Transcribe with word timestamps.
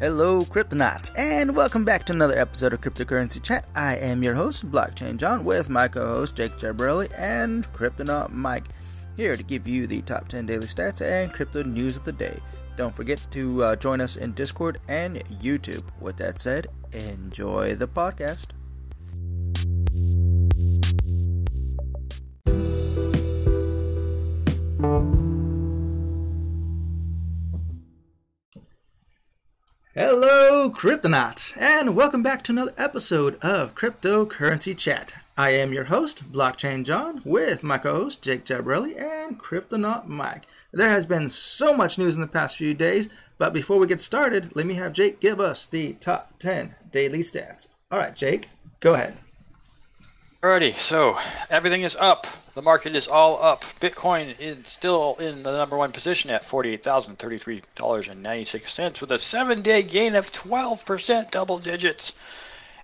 Hello, 0.00 0.46
Cryptonauts, 0.46 1.10
and 1.18 1.54
welcome 1.54 1.84
back 1.84 2.04
to 2.04 2.14
another 2.14 2.38
episode 2.38 2.72
of 2.72 2.80
Cryptocurrency 2.80 3.42
Chat. 3.42 3.68
I 3.74 3.96
am 3.96 4.22
your 4.22 4.34
host, 4.34 4.64
Blockchain 4.64 5.18
John, 5.18 5.44
with 5.44 5.68
my 5.68 5.88
co 5.88 6.06
host, 6.06 6.36
Jake 6.36 6.52
Jabrelli 6.52 7.12
and 7.18 7.66
Cryptonaut 7.74 8.30
Mike, 8.30 8.64
here 9.18 9.36
to 9.36 9.42
give 9.42 9.68
you 9.68 9.86
the 9.86 10.00
top 10.00 10.26
10 10.26 10.46
daily 10.46 10.64
stats 10.64 11.02
and 11.02 11.30
crypto 11.30 11.64
news 11.64 11.98
of 11.98 12.06
the 12.06 12.12
day. 12.12 12.38
Don't 12.78 12.96
forget 12.96 13.20
to 13.32 13.62
uh, 13.62 13.76
join 13.76 14.00
us 14.00 14.16
in 14.16 14.32
Discord 14.32 14.78
and 14.88 15.16
YouTube. 15.42 15.84
With 16.00 16.16
that 16.16 16.40
said, 16.40 16.68
enjoy 16.92 17.74
the 17.74 17.86
podcast. 17.86 18.54
Hello, 29.96 30.70
Cryptonauts, 30.70 31.52
and 31.60 31.96
welcome 31.96 32.22
back 32.22 32.44
to 32.44 32.52
another 32.52 32.72
episode 32.78 33.36
of 33.42 33.74
Cryptocurrency 33.74 34.78
Chat. 34.78 35.14
I 35.36 35.50
am 35.50 35.72
your 35.72 35.86
host, 35.86 36.30
Blockchain 36.30 36.84
John, 36.84 37.20
with 37.24 37.64
my 37.64 37.76
co 37.76 37.94
host, 38.04 38.22
Jake 38.22 38.44
Jabrelli 38.44 38.96
and 38.96 39.36
Cryptonaut 39.36 40.06
Mike. 40.06 40.46
There 40.72 40.90
has 40.90 41.06
been 41.06 41.28
so 41.28 41.76
much 41.76 41.98
news 41.98 42.14
in 42.14 42.20
the 42.20 42.28
past 42.28 42.56
few 42.56 42.72
days, 42.72 43.08
but 43.36 43.52
before 43.52 43.80
we 43.80 43.88
get 43.88 44.00
started, 44.00 44.54
let 44.54 44.64
me 44.64 44.74
have 44.74 44.92
Jake 44.92 45.18
give 45.18 45.40
us 45.40 45.66
the 45.66 45.94
top 45.94 46.38
10 46.38 46.76
daily 46.92 47.24
stats. 47.24 47.66
All 47.90 47.98
right, 47.98 48.14
Jake, 48.14 48.48
go 48.78 48.94
ahead. 48.94 49.16
Alrighty, 50.42 50.78
so 50.78 51.18
everything 51.50 51.82
is 51.82 51.98
up. 52.00 52.26
The 52.54 52.62
market 52.62 52.96
is 52.96 53.06
all 53.06 53.42
up. 53.42 53.62
Bitcoin 53.78 54.34
is 54.40 54.66
still 54.66 55.18
in 55.20 55.42
the 55.42 55.54
number 55.54 55.76
one 55.76 55.92
position 55.92 56.30
at 56.30 56.44
$48,033.96 56.44 59.02
with 59.02 59.12
a 59.12 59.18
seven 59.18 59.60
day 59.60 59.82
gain 59.82 60.16
of 60.16 60.32
12%, 60.32 61.30
double 61.30 61.58
digits, 61.58 62.14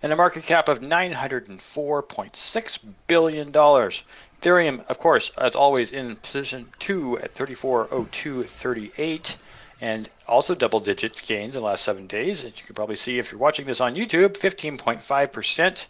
and 0.03 0.12
a 0.12 0.17
market 0.17 0.45
cap 0.45 0.69
of 0.69 0.81
$904.6 0.81 2.79
billion. 3.07 3.51
Ethereum, 3.51 4.84
of 4.91 4.99
course, 4.99 5.33
as 5.39 5.57
always, 5.57 5.93
in 5.93 6.17
position 6.17 6.69
two 6.79 7.19
at 7.21 7.34
3402.38 7.34 9.37
and 9.81 10.11
also 10.29 10.55
double 10.55 10.81
digits 10.81 11.23
gains 11.23 11.57
in 11.57 11.62
the 11.62 11.67
last 11.67 11.84
seven 11.84 12.07
days. 12.07 12.45
As 12.45 12.59
you 12.59 12.65
can 12.67 12.75
probably 12.75 12.97
see 12.97 13.19
if 13.19 13.33
you're 13.33 13.41
watching 13.41 13.65
this 13.65 13.81
on 13.81 13.95
YouTube, 13.95 14.37
15.5% 14.37 15.87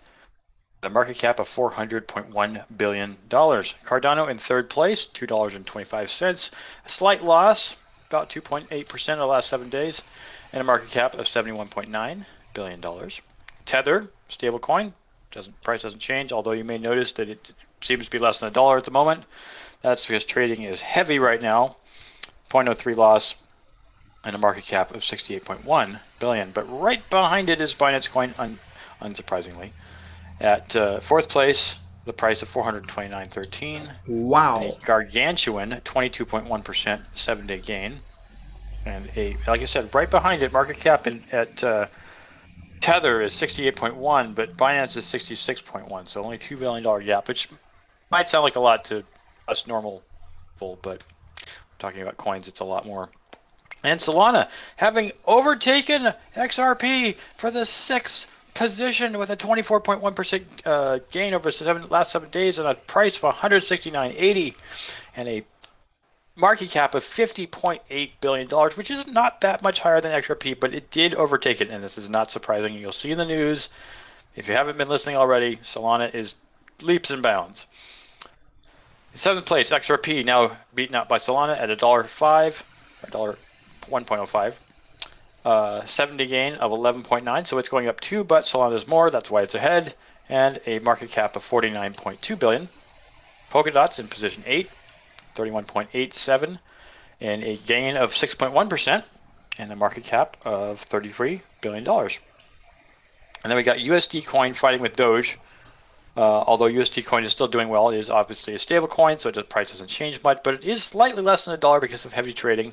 the 0.87 0.91
market 0.91 1.19
cap 1.19 1.41
of 1.41 1.49
$400.1 1.49 2.65
billion. 2.77 3.17
Cardano 3.29 4.31
in 4.31 4.39
third 4.39 4.71
place, 4.71 5.09
$2.25. 5.09 6.51
A 6.85 6.89
slight 6.89 7.25
loss, 7.25 7.75
about 8.09 8.31
2.8% 8.31 9.13
in 9.13 9.19
the 9.19 9.27
last 9.27 9.49
seven 9.49 9.69
days, 9.69 10.05
and 10.53 10.61
a 10.61 10.65
market 10.65 10.93
cap 10.93 11.15
of 11.15 11.27
$71.9 11.27 12.25
billion. 12.55 13.11
Tether, 13.65 14.11
stablecoin, 14.31 14.93
doesn't 15.33 15.61
price 15.61 15.83
doesn't 15.83 15.99
change, 15.99 16.31
although 16.31 16.53
you 16.53 16.63
may 16.63 16.79
notice 16.79 17.11
that 17.15 17.29
it 17.29 17.51
seems 17.81 18.05
to 18.05 18.11
be 18.13 18.19
less 18.19 18.39
than 18.39 18.49
a 18.49 18.53
dollar 18.53 18.77
at 18.77 18.85
the 18.85 18.93
moment. 18.93 19.25
That's 19.83 20.07
because 20.07 20.25
trading 20.25 20.63
is 20.63 20.81
heavy 20.81 21.19
right 21.19 21.43
now. 21.43 21.79
0.03 22.51 22.97
loss 22.97 23.35
and 24.23 24.37
a 24.37 24.39
market 24.39 24.65
cap 24.65 24.95
of 24.95 25.03
68.1 25.03 25.99
billion. 26.21 26.53
But 26.53 26.63
right 26.71 27.03
behind 27.11 27.51
it 27.51 27.61
is 27.61 27.75
Binance 27.75 28.09
Coin, 28.09 28.35
un- 28.39 28.61
unsurprisingly. 29.03 29.73
At 30.41 30.77
uh, 30.77 31.01
fourth 31.01 31.29
place, 31.29 31.79
the 32.05 32.13
price 32.13 32.43
of 32.43 32.51
429.13. 32.51 33.91
Wow. 34.07 34.77
A 34.81 34.85
gargantuan 34.85 35.81
22.1% 35.85 37.03
seven 37.15 37.47
day 37.47 37.59
gain. 37.59 38.01
And 38.85 39.11
a, 39.17 39.37
like 39.47 39.63
I 39.63 39.65
said, 39.65 39.93
right 39.95 40.11
behind 40.11 40.43
it, 40.43 40.53
market 40.53 40.77
cap 40.77 41.07
in, 41.07 41.23
at 41.33 41.65
uh, 41.65 41.87
Tether 42.81 43.21
is 43.21 43.33
68.1, 43.33 44.35
but 44.35 44.57
Binance 44.57 44.97
is 44.97 45.05
66.1. 45.05 46.07
So 46.07 46.23
only 46.23 46.39
$2 46.39 46.59
billion 46.59 47.05
gap, 47.05 47.27
which 47.27 47.49
might 48.11 48.29
sound 48.29 48.45
like 48.45 48.57
a 48.57 48.61
lot 48.61 48.85
to 48.87 49.03
us 49.49 49.67
normal 49.67 50.03
people, 50.55 50.79
but 50.83 51.03
talking 51.79 52.03
about 52.03 52.17
coins, 52.17 52.47
it's 52.47 52.61
a 52.61 52.65
lot 52.65 52.87
more. 52.87 53.11
And 53.83 53.99
Solana 53.99 54.49
having 54.77 55.13
overtaken 55.27 56.13
XRP 56.35 57.17
for 57.37 57.51
the 57.51 57.65
sixth 57.65 58.31
position 58.57 59.19
with 59.19 59.31
a 59.31 59.37
24.1% 59.37 60.45
uh, 60.65 60.99
gain 61.11 61.35
over 61.35 61.49
the 61.49 61.53
seven, 61.53 61.87
last 61.89 62.11
seven 62.11 62.31
days 62.31 62.59
and 62.59 62.67
a 62.67 62.75
price 62.75 63.17
of 63.17 63.35
169.80 63.35 64.57
and 65.17 65.29
a 65.29 65.45
market 66.37 66.71
cap 66.71 66.95
of 66.95 67.05
50.8 67.05 68.11
billion 68.21 68.49
dollars, 68.49 68.77
which 68.77 68.91
is 68.91 69.07
not 69.07 69.41
that 69.43 69.63
much 69.63 69.81
higher 69.81 70.01
than 70.01 70.13
XRP, 70.13 70.59
but 70.59 70.75
it 70.75 70.91
did 70.91 71.15
overtake 71.15 71.61
it, 71.61 71.71
and 71.71 71.83
this 71.83 71.99
is 71.99 72.09
not 72.09 72.31
surprising. 72.31 72.77
You'll 72.77 72.93
see 72.93 73.11
in 73.11 73.19
the 73.19 73.25
news. 73.25 73.69
If 74.35 74.49
you 74.49 74.55
haven't 74.55 74.79
been 74.79 74.89
listening 74.89 75.17
already, 75.17 75.57
Solana 75.59 76.15
is 76.15 76.37
leaps 76.83 77.11
and 77.11 77.23
bounds. 77.23 77.67
Seventh 79.15 79.47
place, 79.47 79.71
XRP 79.71 80.27
now 80.27 80.57
beaten 80.75 80.95
out 80.95 81.09
by 81.09 81.17
Solana 81.17 81.59
at 81.59 81.71
a 81.71 81.77
dollar 81.77 82.05
five, 82.05 82.63
a 83.03 83.11
dollar 83.11 83.39
1.05 83.91 84.55
uh, 85.47 85.85
70 85.85 86.27
gain 86.27 86.55
of 86.57 86.73
11.9, 86.73 87.47
so 87.47 87.57
it's 87.59 87.69
going 87.69 87.87
up 87.87 88.01
two, 88.01 88.25
but 88.25 88.43
Solana's 88.43 88.89
more, 88.89 89.11
that's 89.11 89.31
why 89.31 89.43
it's 89.43 89.55
ahead, 89.55 89.95
and 90.29 90.61
a 90.67 90.81
market 90.81 91.11
cap 91.11 91.37
of 91.37 91.49
49.2 91.49 92.37
billion. 92.37 92.69
Polkadot's 93.53 94.01
in 94.01 94.09
position 94.09 94.43
8, 94.45 94.69
31.87, 95.37 96.59
and 97.21 97.45
a 97.45 97.57
gain 97.59 97.97
of 97.97 98.11
6.1%, 98.11 99.05
and 99.59 99.71
a 99.71 99.77
market 99.77 100.03
cap 100.03 100.37
of 100.45 100.81
33 100.81 101.41
billion 101.61 101.85
dollars. 101.85 102.19
And 103.45 103.51
then 103.53 103.57
we 103.57 103.63
got 103.63 103.77
USD 103.77 104.27
Coin 104.27 104.53
fighting 104.53 104.81
with 104.81 104.97
Doge. 104.97 105.39
Uh, 106.17 106.21
although 106.21 106.69
USD 106.69 107.07
Coin 107.07 107.23
is 107.23 107.31
still 107.31 107.47
doing 107.47 107.69
well, 107.69 107.91
it 107.91 107.99
is 107.99 108.11
obviously 108.11 108.55
a 108.55 108.59
stable 108.59 108.89
coin, 108.89 109.21
so 109.21 109.31
the 109.31 109.43
price 109.43 109.71
doesn't 109.71 109.89
change 109.89 110.21
much, 110.25 110.43
but 110.43 110.55
it 110.55 110.65
is 110.65 110.83
slightly 110.83 111.23
less 111.23 111.45
than 111.45 111.55
a 111.55 111.57
dollar 111.57 111.79
because 111.79 112.05
of 112.05 112.13
heavy 112.13 112.33
trading. 112.33 112.73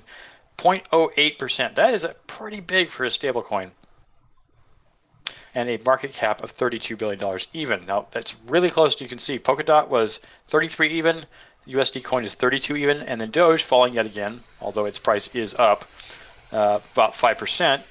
0.08%. 0.57 1.75
That 1.75 1.93
is 1.93 2.03
a 2.03 2.15
pretty 2.27 2.59
big 2.59 2.89
for 2.89 3.05
a 3.05 3.09
stablecoin. 3.09 3.71
And 5.55 5.69
a 5.69 5.77
market 5.85 6.13
cap 6.13 6.43
of 6.43 6.55
$32 6.55 6.97
billion 6.97 7.39
even. 7.53 7.85
Now, 7.85 8.07
that's 8.11 8.35
really 8.47 8.69
close. 8.69 8.99
You 8.99 9.07
can 9.07 9.19
see 9.19 9.37
Polkadot 9.37 9.87
was 9.87 10.19
33 10.47 10.89
even, 10.89 11.25
USD 11.67 12.03
coin 12.03 12.25
is 12.25 12.35
32 12.35 12.75
even, 12.77 12.97
and 13.03 13.21
then 13.21 13.31
Doge 13.31 13.63
falling 13.63 13.93
yet 13.93 14.05
again, 14.05 14.43
although 14.59 14.85
its 14.85 14.99
price 14.99 15.27
is 15.33 15.53
up 15.53 15.85
uh, 16.51 16.79
about 16.93 17.13
5%, 17.13 17.81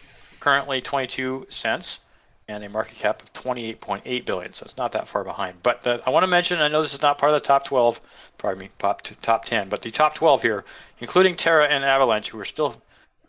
currently 0.40 0.80
22 0.80 1.46
cents, 1.48 2.00
and 2.48 2.64
a 2.64 2.68
market 2.68 2.96
cap 2.96 3.22
of 3.22 3.32
28.8 3.32 4.24
billion. 4.26 4.52
So 4.52 4.64
it's 4.64 4.76
not 4.76 4.92
that 4.92 5.08
far 5.08 5.24
behind. 5.24 5.62
But 5.62 5.82
the, 5.82 6.02
I 6.06 6.10
want 6.10 6.24
to 6.24 6.28
mention, 6.28 6.60
I 6.60 6.68
know 6.68 6.82
this 6.82 6.94
is 6.94 7.02
not 7.02 7.18
part 7.18 7.32
of 7.32 7.40
the 7.40 7.46
top 7.46 7.64
12, 7.64 8.00
pardon 8.38 8.60
me, 8.60 8.70
top, 8.78 9.02
top 9.22 9.44
10, 9.44 9.68
but 9.68 9.82
the 9.82 9.90
top 9.90 10.14
12 10.14 10.42
here, 10.42 10.64
including 11.00 11.36
Terra 11.36 11.66
and 11.66 11.84
Avalanche, 11.84 12.30
who 12.30 12.40
are 12.40 12.44
still 12.44 12.80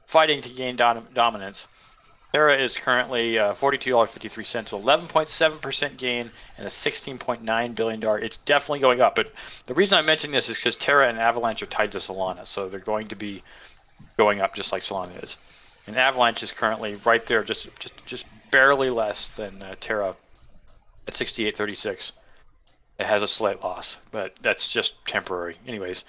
fighting 0.08 0.42
to 0.42 0.50
gain 0.50 0.76
dom- 0.76 1.08
dominance. 1.14 1.68
Terra 2.34 2.58
is 2.58 2.76
currently 2.76 3.38
uh, 3.38 3.54
$42.53, 3.54 5.08
11.7% 5.08 5.98
gain, 5.98 6.32
and 6.58 6.66
a 6.66 6.70
$16.9 6.70 7.76
billion. 7.76 8.24
It's 8.24 8.38
definitely 8.38 8.80
going 8.80 9.02
up. 9.02 9.16
But 9.16 9.32
the 9.68 9.76
reason 9.76 10.00
I'm 10.00 10.08
mentioning 10.08 10.34
this 10.34 10.50
is 10.50 10.58
because 10.58 10.76
Terra 10.76 11.08
and 11.08 11.20
Avalanche 11.20 11.62
are 11.62 11.68
tied 11.68 11.92
to 11.92 12.00
Solana, 12.00 12.48
so 12.48 12.68
they're 12.68 12.80
going 12.80 13.08
to 13.10 13.16
be 13.16 13.44
going 14.18 14.42
up 14.42 14.56
just 14.56 14.72
like 14.72 14.82
Solana 14.82 15.24
is. 15.24 15.38
And 15.86 15.96
Avalanche 15.96 16.42
is 16.42 16.52
currently 16.52 16.96
right 17.06 17.24
there, 17.26 17.44
just 17.44 17.68
just 17.80 18.06
just 18.08 18.26
barely 18.54 18.92
less 18.92 19.36
than 19.36 19.62
uh, 19.64 19.76
Terra 19.82 20.16
at 21.08 21.14
68.36. 21.16 22.12
It 23.00 23.06
has 23.06 23.24
a 23.24 23.28
slight 23.28 23.64
loss, 23.64 23.98
but 24.12 24.36
that's 24.42 24.70
just 24.70 25.04
temporary. 25.06 25.56
Anyways, 25.68 26.06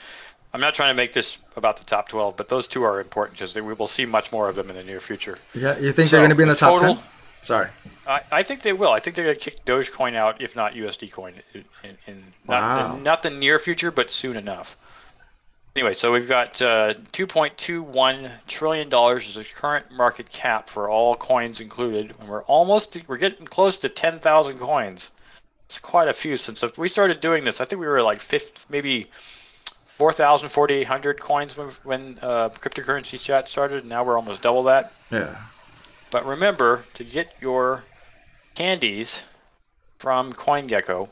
I'm 0.52 0.60
not 0.60 0.74
trying 0.74 0.90
to 0.90 0.94
make 0.94 1.14
this 1.14 1.38
about 1.56 1.78
the 1.78 1.84
top 1.84 2.08
12, 2.08 2.36
but 2.36 2.48
those 2.48 2.68
two 2.68 2.84
are 2.84 3.00
important 3.00 3.38
because 3.38 3.54
we 3.54 3.62
will 3.62 3.88
see 3.88 4.04
much 4.04 4.30
more 4.30 4.48
of 4.48 4.56
them 4.56 4.68
in 4.68 4.76
the 4.76 4.84
near 4.84 5.00
future. 5.00 5.34
Yeah, 5.54 5.78
you 5.78 5.90
think 5.92 6.10
so 6.10 6.16
they're 6.16 6.20
going 6.20 6.30
to 6.30 6.36
be 6.36 6.42
in 6.42 6.48
the, 6.48 6.54
the 6.54 6.60
top 6.60 6.78
total, 6.78 6.96
10? 6.96 7.04
Sorry. 7.40 7.68
I, 8.06 8.20
I, 8.30 8.42
think 8.42 8.60
they 8.60 8.74
will. 8.74 8.90
I 8.90 9.00
think 9.00 9.16
they're 9.16 9.24
going 9.24 9.38
to 9.38 9.50
kick 9.50 9.64
Dogecoin 9.64 10.14
out, 10.14 10.42
if 10.42 10.54
not 10.54 10.74
USD 10.74 11.12
coin, 11.12 11.34
in, 11.54 11.64
in 12.06 12.22
not, 12.46 12.62
wow. 12.62 12.96
in, 12.96 13.02
not 13.02 13.22
the 13.22 13.30
near 13.30 13.58
future, 13.58 13.90
but 13.90 14.10
soon 14.10 14.36
enough. 14.36 14.76
Anyway, 15.76 15.92
so 15.92 16.12
we've 16.12 16.28
got 16.28 16.62
uh, 16.62 16.94
2.21 17.12 18.30
trillion 18.46 18.88
dollars 18.88 19.26
is 19.26 19.34
the 19.34 19.44
current 19.44 19.90
market 19.90 20.30
cap 20.30 20.70
for 20.70 20.88
all 20.88 21.16
coins 21.16 21.60
included, 21.60 22.14
and 22.20 22.28
we're 22.28 22.44
almost 22.44 22.96
we're 23.08 23.16
getting 23.16 23.44
close 23.44 23.78
to 23.78 23.88
10,000 23.88 24.58
coins. 24.58 25.10
It's 25.66 25.80
quite 25.80 26.06
a 26.06 26.12
few 26.12 26.36
since 26.36 26.62
we 26.78 26.88
started 26.88 27.18
doing 27.18 27.42
this. 27.42 27.60
I 27.60 27.64
think 27.64 27.80
we 27.80 27.88
were 27.88 28.02
like 28.02 28.20
50, 28.20 28.66
maybe 28.68 29.10
4,000, 29.86 30.48
4,800 30.48 31.20
coins 31.20 31.56
when, 31.56 31.68
when 31.82 32.18
uh, 32.22 32.50
cryptocurrency 32.50 33.18
chat 33.18 33.48
started. 33.48 33.78
And 33.78 33.88
now 33.88 34.04
we're 34.04 34.16
almost 34.16 34.42
double 34.42 34.62
that. 34.64 34.92
Yeah. 35.10 35.36
But 36.12 36.24
remember 36.24 36.84
to 36.94 37.02
get 37.02 37.34
your 37.40 37.82
candies 38.54 39.24
from 39.98 40.32
CoinGecko 40.32 41.08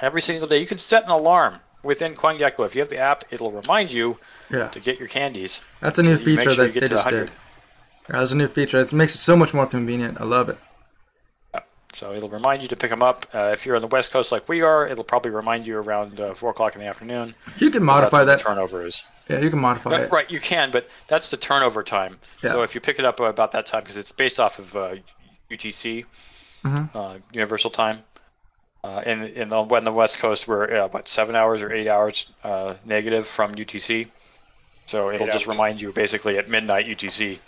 every 0.00 0.22
single 0.22 0.46
day. 0.46 0.58
You 0.58 0.66
can 0.66 0.78
set 0.78 1.02
an 1.02 1.10
alarm 1.10 1.58
within 1.86 2.14
CoinGecko. 2.14 2.66
If 2.66 2.74
you 2.74 2.80
have 2.82 2.90
the 2.90 2.98
app, 2.98 3.24
it'll 3.30 3.52
remind 3.52 3.92
you 3.92 4.18
yeah. 4.50 4.68
to 4.68 4.80
get 4.80 4.98
your 4.98 5.08
candies. 5.08 5.60
That's 5.80 5.98
a 5.98 6.02
new 6.02 6.16
feature 6.16 6.50
sure 6.50 6.66
that 6.66 6.74
they 6.74 6.88
just 6.88 7.08
did. 7.08 7.30
That's 8.08 8.32
a 8.32 8.36
new 8.36 8.46
feature. 8.48 8.80
It 8.80 8.92
makes 8.92 9.14
it 9.14 9.18
so 9.18 9.36
much 9.36 9.54
more 9.54 9.66
convenient. 9.66 10.20
I 10.20 10.24
love 10.24 10.48
it. 10.48 10.58
So 11.96 12.12
it'll 12.12 12.28
remind 12.28 12.60
you 12.60 12.68
to 12.68 12.76
pick 12.76 12.90
them 12.90 13.02
up. 13.02 13.24
Uh, 13.32 13.52
if 13.54 13.64
you're 13.64 13.74
on 13.74 13.80
the 13.80 13.88
West 13.88 14.12
Coast 14.12 14.30
like 14.30 14.46
we 14.50 14.60
are, 14.60 14.86
it'll 14.86 15.02
probably 15.02 15.30
remind 15.30 15.66
you 15.66 15.78
around 15.78 16.20
uh, 16.20 16.34
four 16.34 16.50
o'clock 16.50 16.74
in 16.74 16.82
the 16.82 16.86
afternoon. 16.86 17.34
You 17.56 17.70
can 17.70 17.82
modify 17.82 18.22
that. 18.24 18.40
turnover 18.40 18.84
is. 18.84 19.02
Yeah, 19.30 19.40
you 19.40 19.48
can 19.48 19.60
modify 19.60 19.90
right, 19.90 20.00
it. 20.02 20.12
Right, 20.12 20.30
you 20.30 20.38
can, 20.38 20.70
but 20.70 20.90
that's 21.08 21.30
the 21.30 21.38
turnover 21.38 21.82
time. 21.82 22.18
Yeah. 22.44 22.50
So 22.50 22.62
if 22.62 22.74
you 22.74 22.82
pick 22.82 22.98
it 22.98 23.06
up 23.06 23.18
about 23.18 23.52
that 23.52 23.64
time, 23.64 23.82
because 23.82 23.96
it's 23.96 24.12
based 24.12 24.38
off 24.38 24.58
of 24.58 24.76
uh, 24.76 24.96
UTC, 25.50 26.04
Mhm. 26.64 26.90
uh, 26.94 27.18
Universal 27.32 27.70
Time. 27.70 28.02
Uh, 28.84 29.02
in 29.04 29.24
in 29.24 29.48
the, 29.48 29.62
when 29.62 29.82
the 29.84 29.92
West 29.92 30.18
Coast 30.18 30.46
we're 30.46 30.82
uh, 30.82 30.88
what 30.88 31.08
seven 31.08 31.34
hours 31.34 31.62
or 31.62 31.72
eight 31.72 31.88
hours 31.88 32.30
uh, 32.44 32.74
negative 32.84 33.26
from 33.26 33.54
UTC, 33.54 34.08
so 34.86 35.10
it'll 35.10 35.26
Eight 35.26 35.32
just 35.32 35.46
hours. 35.46 35.54
remind 35.56 35.80
you 35.80 35.92
basically 35.92 36.38
at 36.38 36.48
midnight 36.48 36.86
UTC 36.86 37.38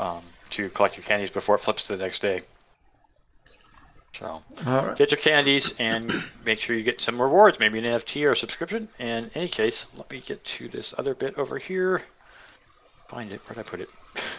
um, 0.00 0.22
to 0.50 0.68
collect 0.70 0.96
your 0.96 1.04
candies 1.04 1.30
before 1.30 1.54
it 1.54 1.60
flips 1.60 1.86
to 1.86 1.96
the 1.96 2.02
next 2.02 2.18
day. 2.20 2.42
So 4.14 4.26
All 4.26 4.42
right. 4.86 4.96
get 4.96 5.10
your 5.10 5.20
candies 5.20 5.74
and 5.78 6.12
make 6.44 6.60
sure 6.60 6.76
you 6.76 6.82
get 6.82 7.00
some 7.00 7.20
rewards, 7.20 7.58
maybe 7.58 7.78
an 7.78 7.84
NFT 7.84 8.26
or 8.26 8.32
a 8.32 8.36
subscription. 8.36 8.88
And 8.98 9.26
in 9.26 9.30
any 9.34 9.48
case, 9.48 9.86
let 9.96 10.10
me 10.10 10.20
get 10.20 10.44
to 10.44 10.68
this 10.68 10.92
other 10.98 11.14
bit 11.14 11.38
over 11.38 11.56
here. 11.58 12.02
Find 13.08 13.32
it. 13.32 13.40
Where'd 13.48 13.58
I 13.58 13.62
put 13.62 13.80
it? 13.80 13.88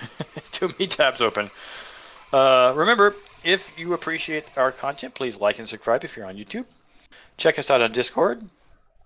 Too 0.52 0.68
many 0.68 0.88
tabs 0.88 1.22
open. 1.22 1.50
Uh, 2.32 2.74
remember, 2.76 3.16
if 3.44 3.78
you 3.78 3.94
appreciate 3.94 4.46
our 4.58 4.72
content, 4.72 5.14
please 5.14 5.38
like 5.38 5.60
and 5.60 5.68
subscribe 5.68 6.04
if 6.04 6.16
you're 6.16 6.26
on 6.26 6.38
YouTube. 6.38 6.66
Check 7.38 7.60
us 7.60 7.72
out 7.72 7.82
on 7.82 7.92
Discord, 7.92 8.44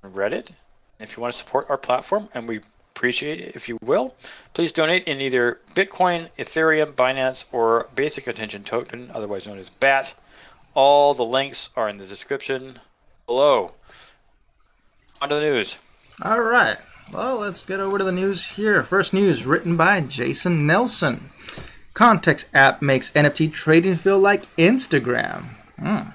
Reddit. 0.04 0.51
If 1.00 1.16
you 1.16 1.22
want 1.22 1.34
to 1.34 1.39
support 1.39 1.69
our 1.69 1.78
platform, 1.78 2.30
and 2.34 2.48
we 2.48 2.62
appreciate 2.95 3.39
it 3.39 3.56
if 3.56 3.69
you 3.69 3.78
will, 3.81 4.16
please 4.54 4.74
donate 4.74 5.07
in 5.07 5.22
either 5.22 5.60
Bitcoin, 5.75 6.30
Ethereum, 6.39 6.94
Binance, 6.94 7.45
or 7.51 7.88
Basic 7.95 8.28
Attention 8.28 8.63
Token, 8.63 9.12
otherwise 9.13 9.48
known 9.48 9.60
as 9.60 9.69
BAT. 9.69 10.13
All 10.74 11.13
the 11.13 11.25
links 11.25 11.69
are 11.75 11.90
in 11.90 11.98
the 11.98 12.06
description 12.06 12.80
below. 13.28 13.74
On 15.22 15.30
to 15.30 15.36
the 15.36 15.42
news. 15.42 15.78
All 16.22 16.42
right. 16.42 16.78
Well, 17.13 17.38
let's 17.38 17.62
get 17.62 17.80
over 17.80 17.98
to 17.98 18.04
the 18.04 18.12
news 18.12 18.51
here. 18.51 18.83
First 18.83 19.13
news 19.13 19.45
written 19.45 19.78
by 19.78 20.01
Jason 20.01 20.68
Nelson. 20.68 21.30
Context 21.97 22.45
app 22.53 22.79
makes 22.79 23.09
NFT 23.13 23.51
trading 23.51 23.95
feel 23.95 24.19
like 24.19 24.55
Instagram. 24.55 25.45
Hmm. 25.79 26.09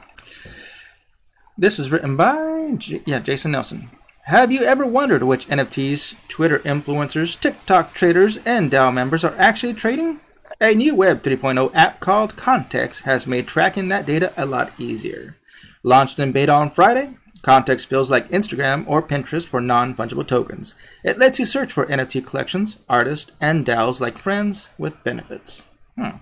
This 1.59 1.81
is 1.81 1.91
written 1.91 2.17
by 2.17 2.75
J- 2.79 3.03
yeah 3.05 3.19
Jason 3.19 3.51
Nelson. 3.51 3.91
Have 4.27 4.53
you 4.53 4.63
ever 4.63 4.87
wondered 4.87 5.25
which 5.25 5.49
NFTs 5.49 6.15
Twitter 6.29 6.61
influencers, 6.61 7.37
TikTok 7.39 7.95
traders, 7.95 8.39
and 8.47 8.71
DAO 8.71 8.95
members 8.95 9.25
are 9.25 9.35
actually 9.37 9.75
trading? 9.75 10.21
A 10.61 10.73
new 10.73 10.95
Web 10.95 11.21
3.0 11.25 11.73
app 11.75 11.99
called 11.99 12.37
Context 12.37 13.03
has 13.03 13.27
made 13.27 13.49
tracking 13.49 13.89
that 13.89 14.07
data 14.07 14.33
a 14.37 14.47
lot 14.47 14.71
easier. 14.79 15.35
Launched 15.83 16.21
in 16.21 16.31
beta 16.31 16.53
on 16.53 16.71
Friday, 16.71 17.17
Context 17.43 17.89
feels 17.89 18.09
like 18.09 18.29
Instagram 18.29 18.85
or 18.87 19.03
Pinterest 19.03 19.49
for 19.49 19.61
non 19.61 19.97
fungible 19.97 20.25
tokens. 20.25 20.75
It 21.03 21.19
lets 21.19 21.41
you 21.41 21.45
search 21.45 21.73
for 21.73 21.87
NFT 21.87 22.25
collections, 22.25 22.77
artists, 22.89 23.33
and 23.41 23.67
DAOs 23.67 24.01
like 24.01 24.17
friends 24.17 24.69
with 24.79 25.03
benefits. 25.03 25.65
Hmm. 25.97 26.19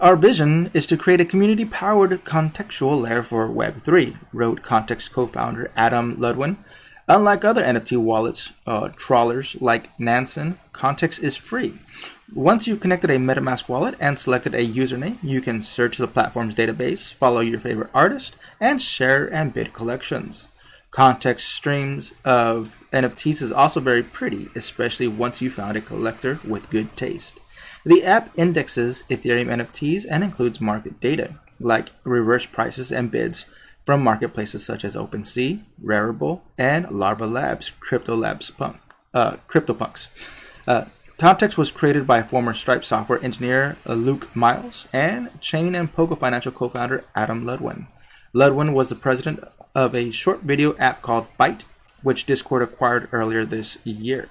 Our 0.00 0.16
vision 0.16 0.70
is 0.74 0.86
to 0.88 0.96
create 0.96 1.20
a 1.20 1.24
community 1.24 1.64
powered 1.64 2.24
contextual 2.24 3.00
layer 3.00 3.22
for 3.22 3.48
Web3, 3.48 4.18
wrote 4.32 4.62
Context 4.62 5.12
co 5.12 5.26
founder 5.26 5.70
Adam 5.76 6.16
Ludwin. 6.16 6.56
Unlike 7.06 7.44
other 7.44 7.62
NFT 7.62 7.98
wallets, 7.98 8.52
uh, 8.66 8.88
trawlers 8.88 9.60
like 9.60 9.98
Nansen, 10.00 10.58
Context 10.72 11.22
is 11.22 11.36
free. 11.36 11.78
Once 12.32 12.66
you've 12.66 12.80
connected 12.80 13.10
a 13.10 13.18
MetaMask 13.18 13.68
wallet 13.68 13.94
and 14.00 14.18
selected 14.18 14.54
a 14.54 14.66
username, 14.66 15.18
you 15.22 15.40
can 15.40 15.60
search 15.60 15.98
the 15.98 16.08
platform's 16.08 16.54
database, 16.54 17.12
follow 17.12 17.40
your 17.40 17.60
favorite 17.60 17.90
artist, 17.94 18.34
and 18.58 18.82
share 18.82 19.32
and 19.32 19.54
bid 19.54 19.72
collections. 19.72 20.48
Context 20.90 21.48
streams 21.48 22.12
of 22.24 22.84
NFTs 22.92 23.42
is 23.42 23.52
also 23.52 23.80
very 23.80 24.02
pretty, 24.02 24.48
especially 24.54 25.06
once 25.06 25.42
you 25.42 25.50
found 25.50 25.76
a 25.76 25.80
collector 25.80 26.40
with 26.46 26.70
good 26.70 26.96
taste. 26.96 27.38
The 27.84 28.02
app 28.04 28.30
indexes 28.36 29.04
Ethereum 29.10 29.46
NFTs 29.46 30.06
and 30.08 30.24
includes 30.24 30.60
market 30.60 31.00
data, 31.00 31.34
like 31.60 31.88
reverse 32.04 32.46
prices 32.46 32.90
and 32.90 33.10
bids 33.10 33.46
from 33.84 34.02
marketplaces 34.02 34.64
such 34.64 34.84
as 34.84 34.96
OpenSea, 34.96 35.62
Rarible, 35.82 36.40
and 36.56 36.90
Larva 36.90 37.26
Labs, 37.26 37.70
Crypto 37.80 38.16
Labs 38.16 38.50
Punk, 38.50 38.78
uh, 39.12 39.36
CryptoPunks. 39.48 40.08
Uh, 40.66 40.86
Context 41.18 41.56
was 41.56 41.70
created 41.70 42.08
by 42.08 42.22
former 42.22 42.52
Stripe 42.52 42.84
software 42.84 43.22
engineer 43.22 43.76
uh, 43.86 43.94
Luke 43.94 44.34
Miles 44.34 44.88
and 44.92 45.30
Chain 45.40 45.74
and 45.76 45.94
Pogo 45.94 46.18
Financial 46.18 46.50
co-founder 46.50 47.04
Adam 47.14 47.44
Ludwin. 47.44 47.86
Ludwin 48.34 48.72
was 48.72 48.88
the 48.88 48.96
president 48.96 49.44
of 49.76 49.94
a 49.94 50.10
short 50.10 50.40
video 50.40 50.76
app 50.76 51.02
called 51.02 51.28
Byte, 51.38 51.62
which 52.02 52.26
Discord 52.26 52.62
acquired 52.62 53.08
earlier 53.12 53.44
this 53.44 53.78
year. 53.84 54.28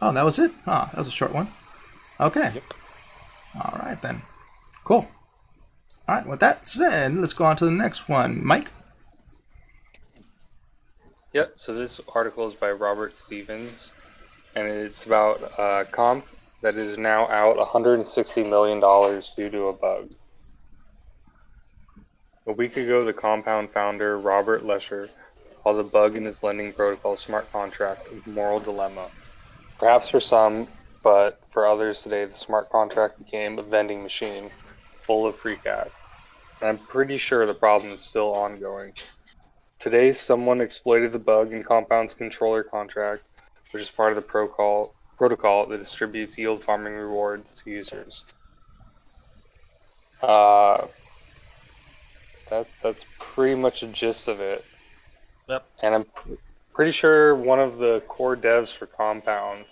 Oh, 0.00 0.12
that 0.12 0.24
was 0.24 0.38
it? 0.38 0.50
Oh, 0.66 0.88
that 0.90 0.96
was 0.96 1.08
a 1.08 1.12
short 1.12 1.34
one. 1.34 1.48
Okay. 2.20 2.50
Yep. 2.54 2.64
All 3.56 3.78
right 3.80 4.00
then. 4.00 4.22
Cool. 4.84 5.08
All 6.08 6.14
right. 6.16 6.26
With 6.26 6.40
that 6.40 6.66
said, 6.66 7.16
let's 7.16 7.34
go 7.34 7.44
on 7.44 7.56
to 7.56 7.64
the 7.64 7.72
next 7.72 8.08
one. 8.08 8.44
Mike. 8.44 8.70
Yep. 11.32 11.54
So 11.56 11.74
this 11.74 12.00
article 12.14 12.46
is 12.46 12.54
by 12.54 12.70
Robert 12.72 13.14
Stevens, 13.14 13.90
and 14.56 14.66
it's 14.66 15.06
about 15.06 15.58
uh, 15.58 15.84
comp 15.90 16.26
that 16.60 16.76
is 16.76 16.98
now 16.98 17.28
out 17.28 17.56
160 17.56 18.44
million 18.44 18.80
dollars 18.80 19.32
due 19.36 19.50
to 19.50 19.68
a 19.68 19.72
bug. 19.72 20.10
A 22.46 22.52
week 22.52 22.78
ago, 22.78 23.04
the 23.04 23.12
Compound 23.12 23.70
founder 23.70 24.18
Robert 24.18 24.64
Leshner 24.64 25.10
called 25.62 25.78
a 25.78 25.84
bug 25.84 26.16
in 26.16 26.24
his 26.24 26.42
lending 26.42 26.72
protocol 26.72 27.16
smart 27.16 27.50
contract 27.52 28.08
a 28.10 28.28
moral 28.30 28.58
dilemma. 28.58 29.06
Perhaps 29.78 30.08
for 30.08 30.18
some, 30.18 30.66
but 31.08 31.40
for 31.48 31.66
others 31.66 32.02
today, 32.02 32.26
the 32.26 32.34
smart 32.34 32.68
contract 32.68 33.16
became 33.18 33.58
a 33.58 33.62
vending 33.62 34.02
machine 34.02 34.50
full 35.06 35.24
of 35.24 35.38
free 35.38 35.56
cash. 35.56 35.88
And 36.60 36.68
I'm 36.68 36.86
pretty 36.86 37.16
sure 37.16 37.46
the 37.46 37.54
problem 37.54 37.94
is 37.94 38.02
still 38.02 38.34
ongoing. 38.34 38.92
Today, 39.78 40.12
someone 40.12 40.60
exploited 40.60 41.12
the 41.12 41.18
bug 41.18 41.54
in 41.54 41.64
Compound's 41.64 42.12
Comptroller 42.12 42.62
contract, 42.62 43.22
which 43.70 43.82
is 43.82 43.88
part 43.88 44.12
of 44.12 44.16
the 44.16 44.20
protocol, 44.22 44.94
protocol 45.16 45.64
that 45.68 45.78
distributes 45.78 46.36
yield 46.36 46.62
farming 46.62 46.92
rewards 46.92 47.54
to 47.54 47.70
users. 47.70 48.34
Uh, 50.20 50.88
that 52.50 52.68
that's 52.82 53.06
pretty 53.18 53.54
much 53.54 53.80
the 53.80 53.86
gist 53.86 54.28
of 54.28 54.42
it. 54.42 54.62
Yep. 55.48 55.66
And 55.82 55.94
I'm 55.94 56.04
pr- 56.04 56.34
pretty 56.74 56.92
sure 56.92 57.34
one 57.34 57.60
of 57.60 57.78
the 57.78 58.02
core 58.08 58.36
devs 58.36 58.76
for 58.76 58.84
Compound 58.84 59.64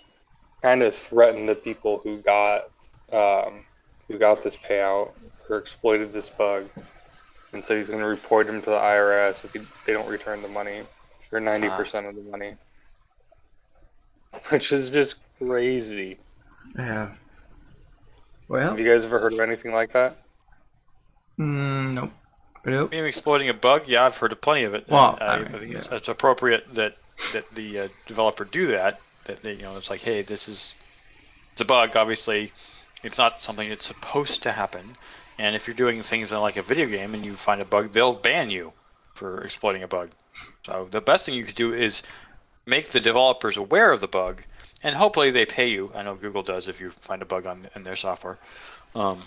kind 0.61 0.81
of 0.83 0.95
threatened 0.95 1.47
the 1.49 1.55
people 1.55 1.99
who 1.99 2.17
got 2.21 2.69
um, 3.11 3.65
who 4.07 4.17
got 4.17 4.43
this 4.43 4.55
payout 4.55 5.11
or 5.49 5.57
exploited 5.57 6.13
this 6.13 6.29
bug, 6.29 6.67
and 7.53 7.63
so 7.63 7.75
he's 7.75 7.87
going 7.87 8.01
to 8.01 8.07
report 8.07 8.47
them 8.47 8.61
to 8.61 8.69
the 8.69 8.77
IRS 8.77 9.45
if 9.45 9.53
he, 9.53 9.59
they 9.85 9.93
don't 9.93 10.09
return 10.09 10.41
the 10.41 10.47
money 10.49 10.81
or 11.31 11.39
ninety 11.39 11.69
percent 11.69 12.05
of 12.05 12.15
the 12.15 12.23
money, 12.23 12.55
which 14.49 14.71
is 14.71 14.89
just 14.89 15.15
crazy. 15.37 16.17
Yeah. 16.77 17.11
Well, 18.47 18.69
Have 18.69 18.79
you 18.79 18.89
guys 18.89 19.05
ever 19.05 19.19
heard 19.19 19.33
of 19.33 19.39
anything 19.41 19.73
like 19.73 19.91
that? 19.93 20.17
mm, 21.39 21.93
nope. 21.93 22.11
Nope. 22.65 22.91
Maybe 22.91 23.07
exploiting 23.07 23.49
a 23.49 23.53
bug. 23.53 23.87
Yeah, 23.87 24.05
I've 24.05 24.17
heard 24.17 24.31
of 24.33 24.41
plenty 24.41 24.63
of 24.63 24.73
it. 24.73 24.85
Well, 24.89 25.17
And 25.21 25.29
I 25.29 25.35
I, 25.35 25.39
mean, 25.39 25.55
I 25.55 25.59
think 25.59 25.73
it's, 25.75 25.87
yeah. 25.89 25.95
it's 25.95 26.07
appropriate 26.09 26.73
that 26.73 26.95
that 27.33 27.53
the 27.55 27.79
uh, 27.79 27.87
developer 28.05 28.45
do 28.45 28.67
that. 28.67 28.99
That 29.27 29.43
you 29.43 29.61
know, 29.61 29.77
it's 29.77 29.89
like, 29.89 30.01
hey, 30.01 30.21
this 30.21 30.47
is 30.47 30.73
it's 31.51 31.61
a 31.61 31.65
bug. 31.65 31.95
Obviously, 31.95 32.51
it's 33.03 33.17
not 33.17 33.41
something 33.41 33.69
that's 33.69 33.85
supposed 33.85 34.43
to 34.43 34.51
happen. 34.51 34.95
And 35.39 35.55
if 35.55 35.67
you're 35.67 35.75
doing 35.75 36.01
things 36.01 36.31
in 36.31 36.39
like 36.39 36.57
a 36.57 36.61
video 36.61 36.87
game 36.87 37.13
and 37.13 37.25
you 37.25 37.35
find 37.35 37.61
a 37.61 37.65
bug, 37.65 37.91
they'll 37.91 38.13
ban 38.13 38.49
you 38.49 38.73
for 39.13 39.43
exploiting 39.43 39.83
a 39.83 39.87
bug. 39.87 40.09
So 40.65 40.87
the 40.89 41.01
best 41.01 41.25
thing 41.25 41.35
you 41.35 41.43
could 41.43 41.55
do 41.55 41.73
is 41.73 42.03
make 42.65 42.89
the 42.89 42.99
developers 42.99 43.57
aware 43.57 43.91
of 43.91 44.01
the 44.01 44.07
bug, 44.07 44.43
and 44.83 44.95
hopefully 44.95 45.31
they 45.31 45.45
pay 45.45 45.67
you. 45.69 45.91
I 45.95 46.03
know 46.03 46.15
Google 46.15 46.43
does 46.43 46.67
if 46.67 46.79
you 46.79 46.91
find 47.01 47.21
a 47.21 47.25
bug 47.25 47.47
on 47.47 47.67
in 47.75 47.83
their 47.83 47.95
software 47.95 48.37
um, 48.95 49.21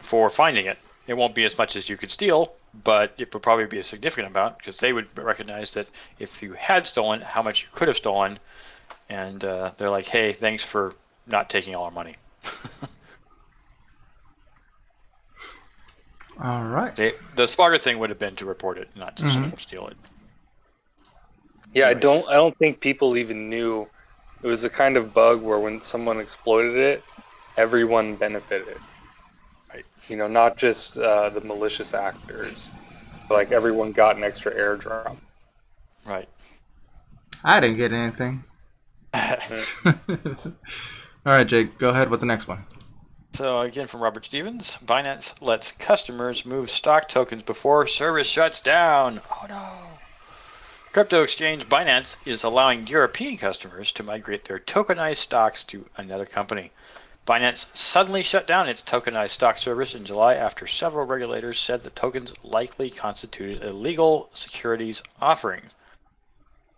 for 0.00 0.30
finding 0.30 0.66
it. 0.66 0.78
It 1.06 1.14
won't 1.14 1.34
be 1.34 1.44
as 1.44 1.58
much 1.58 1.76
as 1.76 1.88
you 1.88 1.96
could 1.96 2.10
steal, 2.10 2.54
but 2.84 3.14
it 3.18 3.32
would 3.32 3.42
probably 3.42 3.66
be 3.66 3.78
a 3.78 3.84
significant 3.84 4.28
amount 4.28 4.58
because 4.58 4.78
they 4.78 4.92
would 4.92 5.06
recognize 5.18 5.72
that 5.72 5.88
if 6.18 6.42
you 6.42 6.52
had 6.54 6.86
stolen, 6.86 7.20
how 7.20 7.42
much 7.42 7.62
you 7.62 7.68
could 7.72 7.88
have 7.88 7.96
stolen, 7.96 8.38
and 9.08 9.44
uh, 9.44 9.72
they're 9.76 9.90
like, 9.90 10.06
"Hey, 10.06 10.32
thanks 10.32 10.64
for 10.64 10.94
not 11.26 11.50
taking 11.50 11.74
all 11.74 11.84
our 11.84 11.90
money." 11.90 12.16
All 16.42 16.64
right. 16.64 16.96
They, 16.96 17.12
the 17.36 17.46
smarter 17.46 17.78
thing 17.78 17.98
would 17.98 18.10
have 18.10 18.18
been 18.18 18.34
to 18.36 18.46
report 18.46 18.78
it, 18.78 18.88
not 18.96 19.16
to 19.18 19.30
sort 19.30 19.52
of 19.52 19.60
steal 19.60 19.86
it. 19.88 19.96
Yeah, 21.74 21.88
I 21.88 21.94
don't. 21.94 22.26
I 22.28 22.34
don't 22.34 22.56
think 22.58 22.80
people 22.80 23.16
even 23.16 23.48
knew 23.48 23.86
it 24.42 24.46
was 24.46 24.64
a 24.64 24.70
kind 24.70 24.96
of 24.96 25.14
bug 25.14 25.40
where 25.42 25.58
when 25.58 25.80
someone 25.80 26.18
exploited 26.20 26.76
it, 26.76 27.04
everyone 27.56 28.16
benefited. 28.16 28.76
Right. 30.02 30.10
You 30.10 30.16
know, 30.16 30.28
not 30.28 30.56
just 30.56 30.98
uh, 30.98 31.30
the 31.30 31.40
malicious 31.40 31.94
actors. 31.94 32.68
But, 33.28 33.34
like 33.34 33.52
everyone 33.52 33.92
got 33.92 34.16
an 34.16 34.24
extra 34.24 34.52
airdrop. 34.52 35.16
Right. 36.06 36.28
I 37.44 37.60
didn't 37.60 37.76
get 37.76 37.92
anything. 37.92 38.44
All 39.14 39.94
right, 41.24 41.46
Jake, 41.46 41.78
go 41.78 41.90
ahead 41.90 42.10
with 42.10 42.20
the 42.20 42.26
next 42.26 42.48
one. 42.48 42.64
So 43.32 43.60
again 43.60 43.86
from 43.86 44.02
Robert 44.02 44.26
Stevens, 44.26 44.76
Binance 44.84 45.40
lets 45.40 45.72
customers 45.72 46.44
move 46.44 46.70
stock 46.70 47.08
tokens 47.08 47.42
before 47.42 47.86
service 47.86 48.26
shuts 48.26 48.60
down. 48.60 49.22
Oh 49.30 49.46
no. 49.48 49.68
Crypto 50.92 51.22
exchange 51.22 51.66
Binance 51.66 52.16
is 52.26 52.44
allowing 52.44 52.86
European 52.86 53.38
customers 53.38 53.90
to 53.92 54.02
migrate 54.02 54.44
their 54.44 54.58
tokenized 54.58 55.16
stocks 55.16 55.64
to 55.64 55.86
another 55.96 56.26
company. 56.26 56.72
Binance 57.24 57.66
suddenly 57.72 58.24
shut 58.24 58.48
down 58.48 58.68
its 58.68 58.82
tokenized 58.82 59.30
stock 59.30 59.56
service 59.56 59.94
in 59.94 60.04
July 60.04 60.34
after 60.34 60.66
several 60.66 61.06
regulators 61.06 61.60
said 61.60 61.82
the 61.82 61.90
tokens 61.90 62.32
likely 62.42 62.90
constituted 62.90 63.62
a 63.62 63.68
illegal 63.68 64.28
securities 64.34 65.04
offerings. 65.20 65.70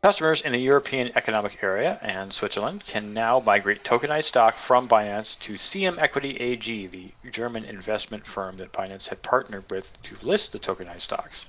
Customers 0.02 0.42
in 0.42 0.52
the 0.52 0.58
European 0.58 1.10
Economic 1.16 1.62
Area 1.62 1.98
and 2.02 2.30
Switzerland 2.30 2.84
can 2.84 3.14
now 3.14 3.40
migrate 3.40 3.84
tokenized 3.84 4.24
stock 4.24 4.58
from 4.58 4.86
Binance 4.86 5.38
to 5.38 5.54
CM 5.54 5.98
Equity 5.98 6.36
AG, 6.36 6.88
the 6.88 7.14
German 7.30 7.64
investment 7.64 8.26
firm 8.26 8.58
that 8.58 8.70
Binance 8.70 9.08
had 9.08 9.22
partnered 9.22 9.70
with 9.70 10.02
to 10.02 10.18
list 10.20 10.52
the 10.52 10.58
tokenized 10.58 11.00
stocks. 11.00 11.46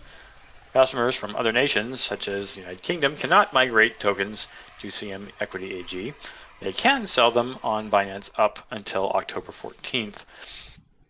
Customers 0.71 1.17
from 1.17 1.35
other 1.35 1.51
nations, 1.51 1.99
such 1.99 2.29
as 2.29 2.53
the 2.53 2.61
United 2.61 2.81
Kingdom, 2.81 3.17
cannot 3.17 3.51
migrate 3.51 3.99
tokens 3.99 4.47
to 4.77 4.87
CM 4.87 5.31
Equity 5.41 5.73
AG. 5.75 6.13
They 6.59 6.73
can 6.73 7.07
sell 7.07 7.31
them 7.31 7.59
on 7.63 7.91
Binance 7.91 8.29
up 8.37 8.59
until 8.71 9.11
October 9.11 9.51
14th. 9.51 10.25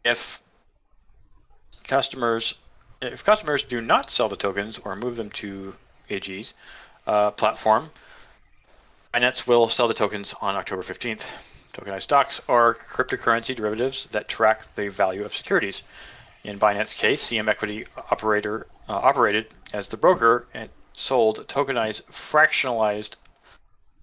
If 0.04 0.42
customers 1.84 2.56
if 3.02 3.24
customers 3.24 3.64
do 3.64 3.82
not 3.82 4.10
sell 4.10 4.30
the 4.30 4.36
tokens 4.36 4.80
or 4.80 4.96
move 4.96 5.16
them 5.16 5.30
to 5.30 5.76
AG's, 6.10 6.54
uh, 7.08 7.32
platform. 7.32 7.90
Binance 9.14 9.48
will 9.48 9.68
sell 9.68 9.88
the 9.88 9.94
tokens 9.94 10.34
on 10.42 10.56
October 10.56 10.82
15th. 10.82 11.24
Tokenized 11.74 12.04
stocks 12.04 12.42
are 12.48 12.74
cryptocurrency 12.74 13.56
derivatives 13.56 14.08
that 14.12 14.28
track 14.28 14.74
the 14.76 14.90
value 14.90 15.26
of 15.26 15.36
securities. 15.36 15.84
In 16.44 16.60
Binance's 16.60 16.94
case, 16.94 17.24
CM 17.24 17.50
Equity 17.50 17.86
operator 18.12 18.68
uh, 18.88 18.94
operated 18.94 19.48
as 19.74 19.90
the 19.90 19.98
broker 19.98 20.48
and 20.54 20.70
sold 20.94 21.46
tokenized 21.48 22.04
fractionalized 22.06 23.16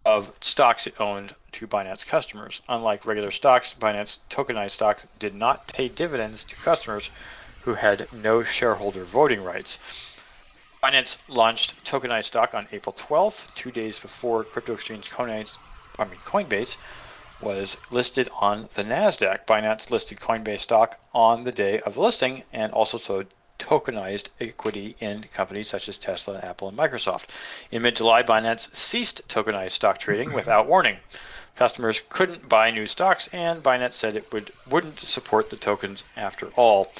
of 0.04 0.32
stocks 0.40 0.86
it 0.86 1.00
owned 1.00 1.34
to 1.52 1.66
Binance 1.66 2.06
customers. 2.06 2.60
Unlike 2.68 3.06
regular 3.06 3.30
stocks, 3.30 3.74
Binance 3.78 4.18
tokenized 4.28 4.72
stocks 4.72 5.06
did 5.18 5.34
not 5.34 5.68
pay 5.68 5.88
dividends 5.88 6.44
to 6.44 6.56
customers 6.56 7.10
who 7.60 7.74
had 7.74 8.08
no 8.12 8.42
shareholder 8.42 9.04
voting 9.04 9.42
rights. 9.42 9.78
Binance 10.82 11.16
launched 11.28 11.84
tokenized 11.84 12.24
stock 12.24 12.54
on 12.54 12.66
April 12.72 12.94
12th, 12.98 13.54
two 13.54 13.70
days 13.70 14.00
before 14.00 14.44
crypto 14.44 14.74
exchange 14.74 15.08
Coinbase, 15.10 16.76
was 17.40 17.76
listed 17.90 18.28
on 18.40 18.68
the 18.74 18.82
Nasdaq. 18.82 19.46
Binance 19.46 19.90
listed 19.90 20.18
Coinbase 20.18 20.60
stock 20.60 20.98
on 21.14 21.44
the 21.44 21.52
day 21.52 21.78
of 21.80 21.94
the 21.94 22.00
listing 22.00 22.42
and 22.52 22.72
also 22.72 22.98
sold 22.98 23.26
tokenized 23.62 24.28
equity 24.40 24.96
in 24.98 25.22
companies 25.32 25.68
such 25.68 25.88
as 25.88 25.96
Tesla, 25.96 26.40
Apple, 26.42 26.68
and 26.68 26.76
Microsoft. 26.76 27.26
In 27.70 27.82
mid-July, 27.82 28.24
Binance 28.24 28.74
ceased 28.74 29.26
tokenized 29.28 29.70
stock 29.70 29.98
trading 29.98 30.32
without 30.32 30.66
warning. 30.66 30.96
Customers 31.54 32.00
couldn't 32.08 32.48
buy 32.48 32.72
new 32.72 32.88
stocks, 32.88 33.28
and 33.32 33.62
Binance 33.62 33.92
said 33.92 34.16
it 34.16 34.32
would 34.32 34.50
wouldn't 34.66 34.98
support 34.98 35.50
the 35.50 35.56
tokens 35.56 36.02
after 36.16 36.48
all, 36.56 36.92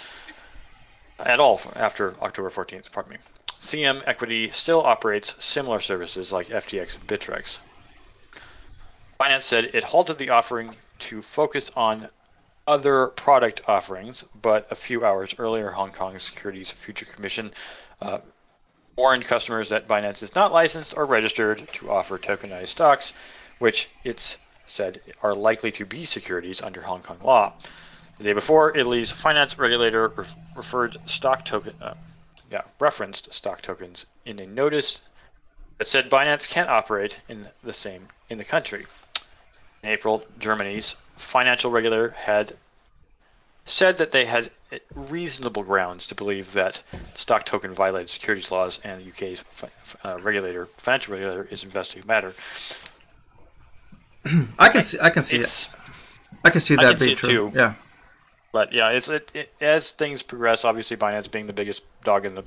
at 1.19 1.41
all 1.41 1.61
after 1.75 2.15
October 2.23 2.51
14th. 2.51 2.93
Pardon 2.93 3.15
me. 3.15 3.19
CM 3.61 4.03
Equity 4.07 4.51
still 4.53 4.83
operates 4.83 5.35
similar 5.43 5.81
services 5.81 6.31
like 6.31 6.49
FTX 6.49 6.95
and 6.95 7.07
Bittrex. 7.07 7.59
Binance 9.19 9.43
said 9.43 9.71
it 9.73 9.85
halted 9.85 10.19
the 10.19 10.31
offering 10.31 10.77
to 10.99 11.23
focus 11.23 11.71
on 11.75 12.09
other 12.67 13.09
product 13.09 13.63
offerings, 13.67 14.25
but 14.41 14.67
a 14.71 14.75
few 14.75 15.05
hours 15.05 15.35
earlier, 15.39 15.71
Hong 15.71 15.93
Kong 15.93 16.19
Securities 16.19 16.71
Future 16.71 17.07
Commission 17.07 17.53
uh, 18.01 18.19
warned 18.97 19.25
customers 19.25 19.71
that 19.71 19.89
Binance 19.89 20.23
is 20.23 20.35
not 20.35 20.53
licensed 20.53 20.95
or 20.97 21.07
registered 21.07 21.67
to 21.69 21.91
offer 21.91 22.19
tokenized 22.19 22.69
stocks, 22.69 23.13
which 23.59 23.89
it's 24.05 24.37
said 24.67 25.01
are 25.23 25.35
likely 25.35 25.73
to 25.73 25.85
be 25.85 26.05
securities 26.07 26.63
under 26.63 26.81
Hong 26.81 27.03
Kong 27.03 27.19
law. 27.23 27.53
The 28.19 28.25
day 28.25 28.33
before, 28.33 28.77
Italy's 28.77 29.11
finance 29.11 29.59
regulator 29.59 30.09
re- 30.09 30.25
referred 30.55 30.97
stock 31.07 31.45
token. 31.45 31.75
Uh, 31.81 31.95
yeah, 32.51 32.63
referenced 32.79 33.33
stock 33.33 33.63
tokens 33.63 34.07
in 34.27 34.39
a 34.39 34.47
notice 34.47 35.01
that 35.79 35.87
said 35.87 36.11
Binance 36.11 36.49
can't 36.49 36.69
operate 36.69 37.19
in 37.29 37.49
the 37.65 37.73
same 37.73 38.07
in 38.29 38.39
the 38.39 38.45
country. 38.45 38.87
In 39.83 39.89
April, 39.89 40.25
Germany's 40.39 40.95
financial 41.17 41.71
regulator 41.71 42.11
had 42.11 42.55
said 43.65 43.97
that 43.99 44.11
they 44.11 44.25
had 44.25 44.51
reasonable 44.95 45.63
grounds 45.63 46.07
to 46.07 46.15
believe 46.15 46.53
that 46.53 46.83
stock 47.15 47.45
token 47.45 47.73
violated 47.73 48.11
securities 48.11 48.51
laws, 48.51 48.81
and 48.85 49.03
the 49.03 49.09
UK's 49.09 49.45
uh, 50.05 50.19
regulator, 50.21 50.67
financial 50.77 51.15
regulator, 51.15 51.47
is 51.51 51.63
investigating 51.63 52.07
the 52.07 52.13
matter. 52.13 52.35
I 54.59 54.69
can 54.69 54.83
see. 54.83 54.99
I 55.01 55.11
can 55.11 55.25
see 55.25 55.39
it. 55.39 55.69
I 56.45 56.51
can 56.51 56.61
see 56.61 56.77
that 56.77 56.83
can 56.83 56.99
being 56.99 57.17
see 57.17 57.27
true. 57.27 57.51
too. 57.51 57.53
Yeah. 57.57 57.75
But 58.53 58.73
yeah, 58.73 58.91
it's 58.91 59.09
it, 59.09 59.31
it, 59.35 59.53
as 59.61 59.91
things 59.93 60.23
progress. 60.23 60.65
Obviously, 60.65 60.97
Binance 60.97 61.31
being 61.31 61.47
the 61.47 61.53
biggest 61.53 61.83
dog 62.05 62.27
in 62.27 62.35
the 62.35 62.45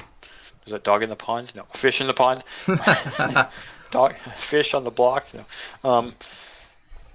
is 0.66 0.72
that 0.72 0.84
dog 0.84 1.04
in 1.04 1.10
the 1.10 1.16
pond? 1.16 1.54
No, 1.56 1.64
fish 1.74 2.02
in 2.02 2.08
the 2.08 2.14
pond. 2.14 2.44
dog, 3.92 4.16
fish 4.36 4.74
on 4.74 4.84
the 4.84 4.92
block. 4.92 5.26
No. 5.34 5.90
Um, 5.90 6.16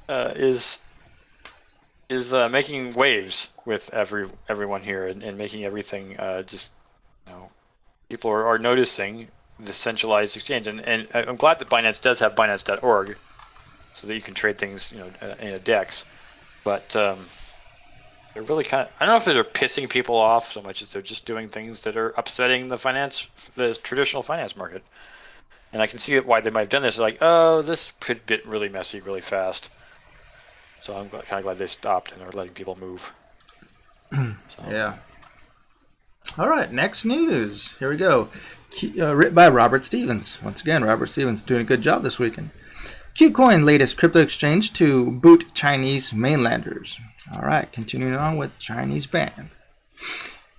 uh, 0.09 0.33
is 0.35 0.79
is 2.11 2.35
uh, 2.35 2.49
making 2.49 2.91
waves 2.91 3.51
with 3.65 3.89
every 3.95 4.29
everyone 4.49 4.83
here 4.83 5.07
and, 5.07 5.23
and 5.23 5.39
making 5.39 5.65
everything 5.65 6.19
uh, 6.19 6.43
just 6.43 6.73
you 7.27 7.33
know 7.33 7.49
people 8.11 8.31
are, 8.31 8.47
are 8.47 8.59
noticing 8.59 9.29
the 9.61 9.73
centralized 9.73 10.37
exchange 10.37 10.67
and, 10.67 10.81
and 10.81 11.07
I'm 11.15 11.37
glad 11.37 11.61
that 11.61 11.71
Binance 11.71 12.01
does 12.01 12.19
have 12.19 12.35
Binance.org 12.35 13.17
so 13.93 14.07
that 14.07 14.15
you 14.15 14.21
can 14.21 14.35
trade 14.35 14.59
things 14.59 14.93
you 14.93 14.99
know 14.99 15.11
uh, 15.23 15.35
in 15.41 15.55
a 15.55 15.59
DEX, 15.59 16.05
but 16.65 16.95
um, 16.97 17.19
they're 18.35 18.43
really 18.43 18.65
kind 18.65 18.83
of 18.83 18.93
I 19.01 19.07
don't 19.07 19.13
know 19.13 19.17
if 19.19 19.25
they're 19.25 19.45
pissing 19.45 19.89
people 19.89 20.17
off 20.17 20.53
so 20.53 20.63
much 20.63 20.83
as 20.83 20.89
they're 20.89 21.03
just 21.03 21.25
doing 21.25 21.49
things 21.49 21.83
that 21.83 21.97
are 21.97 22.11
upsetting 22.17 22.69
the 22.69 22.79
finance 22.79 23.29
the 23.55 23.75
traditional 23.75 24.23
finance 24.23 24.57
market. 24.57 24.83
And 25.73 25.81
I 25.81 25.87
can 25.87 26.01
see 26.01 26.19
why 26.19 26.41
they 26.41 26.51
might 26.51 26.63
have 26.63 26.69
done 26.69 26.83
this. 26.83 26.97
they're 26.97 27.07
Like, 27.07 27.19
oh, 27.21 27.63
this 27.63 27.93
could 28.01 28.27
get 28.27 28.45
really 28.45 28.69
messy 28.69 28.99
really 28.99 29.21
fast. 29.21 29.71
So 30.81 30.97
I'm 30.97 31.09
kind 31.11 31.25
of 31.33 31.43
glad 31.43 31.59
they 31.59 31.67
stopped 31.67 32.13
and 32.13 32.23
are 32.23 32.33
letting 32.33 32.55
people 32.55 32.79
move. 32.79 33.13
so. 34.11 34.35
Yeah. 34.69 34.97
All 36.39 36.49
right, 36.49 36.73
next 36.73 37.05
news. 37.05 37.73
Here 37.79 37.91
we 37.91 37.97
go. 37.97 38.29
Uh, 38.99 39.15
written 39.15 39.35
by 39.35 39.49
Robert 39.49 39.85
Stevens. 39.85 40.41
Once 40.43 40.61
again, 40.61 40.85
Robert 40.85 41.09
Stevens 41.09 41.43
doing 41.43 41.63
a 41.63 41.65
good 41.65 41.83
job 41.83 42.03
this 42.03 42.19
weekend. 42.19 42.51
KuCoin, 43.15 43.65
latest 43.65 43.97
crypto 43.97 44.21
exchange 44.21 44.73
to 44.75 45.11
boot 45.11 45.53
Chinese 45.55 46.15
mainlanders. 46.15 46.99
All 47.35 47.43
right, 47.43 47.71
continuing 47.73 48.15
on 48.15 48.37
with 48.37 48.59
Chinese 48.59 49.07
ban. 49.07 49.51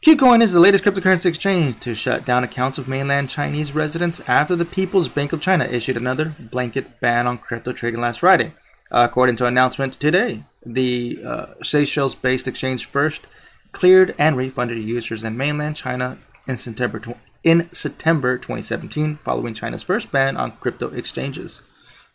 KuCoin 0.05 0.41
is 0.41 0.51
the 0.51 0.59
latest 0.59 0.83
cryptocurrency 0.83 1.27
exchange 1.27 1.79
to 1.79 1.95
shut 1.95 2.25
down 2.25 2.43
accounts 2.43 2.77
of 2.77 2.87
mainland 2.87 3.29
Chinese 3.29 3.73
residents 3.73 4.19
after 4.27 4.55
the 4.55 4.65
People's 4.65 5.07
Bank 5.07 5.31
of 5.31 5.41
China 5.41 5.63
issued 5.65 5.95
another 5.95 6.35
blanket 6.37 6.99
ban 6.99 7.27
on 7.27 7.37
crypto 7.37 7.71
trading 7.71 8.01
last 8.01 8.19
Friday. 8.19 8.53
According 8.91 9.37
to 9.37 9.45
an 9.45 9.53
announcement 9.53 9.93
today, 9.93 10.43
the 10.65 11.19
uh, 11.25 11.45
Seychelles 11.63 12.15
based 12.15 12.47
exchange 12.47 12.85
first 12.85 13.27
cleared 13.71 14.13
and 14.17 14.35
refunded 14.35 14.77
users 14.77 15.23
in 15.23 15.37
mainland 15.37 15.75
China 15.75 16.17
in 16.47 16.57
September, 16.57 16.99
tw- 16.99 17.17
in 17.43 17.69
September 17.71 18.37
2017, 18.37 19.19
following 19.23 19.53
China's 19.53 19.83
first 19.83 20.11
ban 20.11 20.37
on 20.37 20.51
crypto 20.53 20.89
exchanges. 20.89 21.61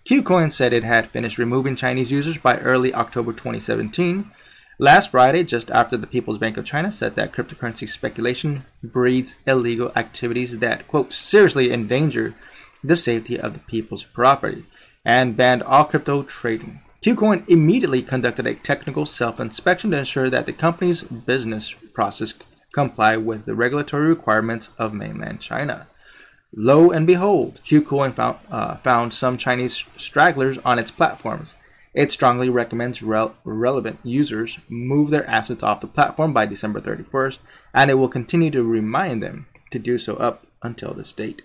KuCoin 0.04 0.52
said 0.52 0.72
it 0.72 0.84
had 0.84 1.08
finished 1.08 1.38
removing 1.38 1.74
Chinese 1.74 2.12
users 2.12 2.38
by 2.38 2.58
early 2.58 2.94
October 2.94 3.32
2017. 3.32 4.30
Last 4.78 5.10
Friday, 5.10 5.42
just 5.42 5.70
after 5.70 5.96
the 5.96 6.06
People's 6.06 6.38
Bank 6.38 6.56
of 6.56 6.66
China 6.66 6.92
said 6.92 7.16
that 7.16 7.32
cryptocurrency 7.32 7.88
speculation 7.88 8.64
breeds 8.84 9.36
illegal 9.46 9.90
activities 9.96 10.58
that, 10.58 10.86
quote, 10.86 11.12
seriously 11.12 11.72
endanger 11.72 12.34
the 12.84 12.94
safety 12.94 13.40
of 13.40 13.54
the 13.54 13.60
people's 13.60 14.04
property 14.04 14.64
and 15.06 15.36
banned 15.36 15.62
all 15.62 15.84
crypto 15.84 16.24
trading. 16.24 16.80
KuCoin 17.00 17.48
immediately 17.48 18.02
conducted 18.02 18.44
a 18.44 18.56
technical 18.56 19.06
self-inspection 19.06 19.92
to 19.92 19.98
ensure 19.98 20.28
that 20.28 20.46
the 20.46 20.52
company's 20.52 21.02
business 21.04 21.72
process 21.94 22.34
comply 22.72 23.16
with 23.16 23.46
the 23.46 23.54
regulatory 23.54 24.08
requirements 24.08 24.70
of 24.76 24.92
mainland 24.92 25.40
China. 25.40 25.86
Lo 26.52 26.90
and 26.90 27.06
behold, 27.06 27.60
KuCoin 27.64 28.14
found, 28.14 28.38
uh, 28.50 28.74
found 28.76 29.14
some 29.14 29.38
Chinese 29.38 29.84
stragglers 29.96 30.58
on 30.64 30.78
its 30.80 30.90
platforms. 30.90 31.54
It 31.94 32.10
strongly 32.10 32.50
recommends 32.50 33.02
rel- 33.02 33.36
relevant 33.44 34.00
users 34.02 34.58
move 34.68 35.10
their 35.10 35.28
assets 35.30 35.62
off 35.62 35.80
the 35.80 35.86
platform 35.86 36.32
by 36.32 36.46
December 36.46 36.80
31st, 36.80 37.38
and 37.72 37.90
it 37.90 37.94
will 37.94 38.08
continue 38.08 38.50
to 38.50 38.64
remind 38.64 39.22
them 39.22 39.46
to 39.70 39.78
do 39.78 39.98
so 39.98 40.16
up 40.16 40.46
until 40.62 40.92
this 40.92 41.12
date. 41.12 41.42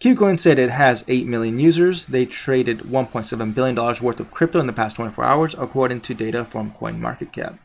KuCoin 0.00 0.38
said 0.38 0.60
it 0.60 0.70
has 0.70 1.04
8 1.08 1.26
million 1.26 1.58
users. 1.58 2.04
They 2.04 2.24
traded 2.24 2.80
$1.7 2.80 3.54
billion 3.54 3.74
worth 3.74 4.20
of 4.20 4.30
crypto 4.30 4.60
in 4.60 4.68
the 4.68 4.72
past 4.72 4.94
24 4.94 5.24
hours, 5.24 5.56
according 5.58 6.02
to 6.02 6.14
data 6.14 6.44
from 6.44 6.70
CoinMarketCap. 6.70 7.58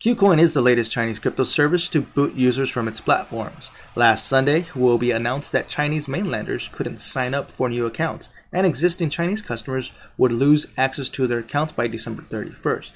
KuCoin 0.00 0.40
is 0.40 0.54
the 0.54 0.62
latest 0.62 0.90
Chinese 0.90 1.20
crypto 1.20 1.44
service 1.44 1.88
to 1.88 2.00
boot 2.00 2.34
users 2.34 2.70
from 2.70 2.88
its 2.88 3.00
platforms. 3.00 3.70
Last 3.94 4.26
Sunday, 4.26 4.62
Huobi 4.62 5.14
announced 5.14 5.52
that 5.52 5.68
Chinese 5.68 6.08
mainlanders 6.08 6.68
couldn't 6.72 6.98
sign 6.98 7.32
up 7.32 7.52
for 7.52 7.68
new 7.68 7.86
accounts, 7.86 8.28
and 8.52 8.66
existing 8.66 9.10
Chinese 9.10 9.42
customers 9.42 9.92
would 10.16 10.32
lose 10.32 10.66
access 10.76 11.08
to 11.10 11.28
their 11.28 11.40
accounts 11.40 11.72
by 11.72 11.86
December 11.86 12.22
31st. 12.22 12.90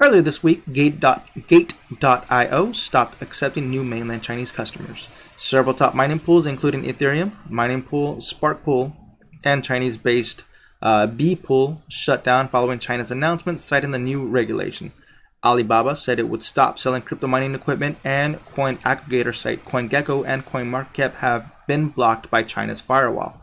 Earlier 0.00 0.22
this 0.22 0.42
week, 0.42 0.62
Gate.io 0.72 2.72
stopped 2.72 3.22
accepting 3.22 3.70
new 3.70 3.84
mainland 3.84 4.22
Chinese 4.22 4.52
customers. 4.52 5.08
Several 5.38 5.74
top 5.74 5.94
mining 5.94 6.18
pools, 6.20 6.46
including 6.46 6.82
Ethereum, 6.84 7.32
Mining 7.48 7.82
Pool, 7.82 8.20
Spark 8.20 8.62
Pool, 8.64 8.96
and 9.44 9.62
Chinese 9.64 9.96
based 9.96 10.44
uh, 10.82 11.06
Pool, 11.42 11.82
shut 11.88 12.24
down 12.24 12.48
following 12.48 12.78
China's 12.78 13.10
announcement 13.10 13.60
citing 13.60 13.90
the 13.90 13.98
new 13.98 14.26
regulation. 14.26 14.92
Alibaba 15.44 15.94
said 15.94 16.18
it 16.18 16.28
would 16.28 16.42
stop 16.42 16.78
selling 16.78 17.02
crypto 17.02 17.26
mining 17.26 17.54
equipment, 17.54 17.98
and 18.02 18.44
coin 18.46 18.78
aggregator 18.78 19.34
site 19.34 19.64
CoinGecko 19.64 20.26
and 20.26 20.44
CoinMarketCap 20.46 21.14
have 21.16 21.52
been 21.66 21.88
blocked 21.88 22.30
by 22.30 22.42
China's 22.42 22.80
firewall. 22.80 23.40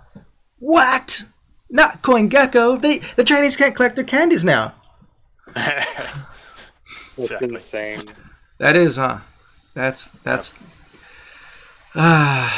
What? 0.59 1.23
Not 1.69 2.01
CoinGecko. 2.01 2.81
They 2.81 2.99
the 2.99 3.23
Chinese 3.23 3.55
can't 3.55 3.75
collect 3.75 3.95
their 3.95 4.05
candies 4.05 4.43
now. 4.43 4.73
It's 7.15 7.29
Exactly. 7.29 7.49
insane. 7.53 8.03
That 8.57 8.75
is, 8.75 8.95
huh? 8.95 9.19
That's 9.75 10.09
that's. 10.23 10.53
Uh, 10.53 10.57
I, 11.95 12.49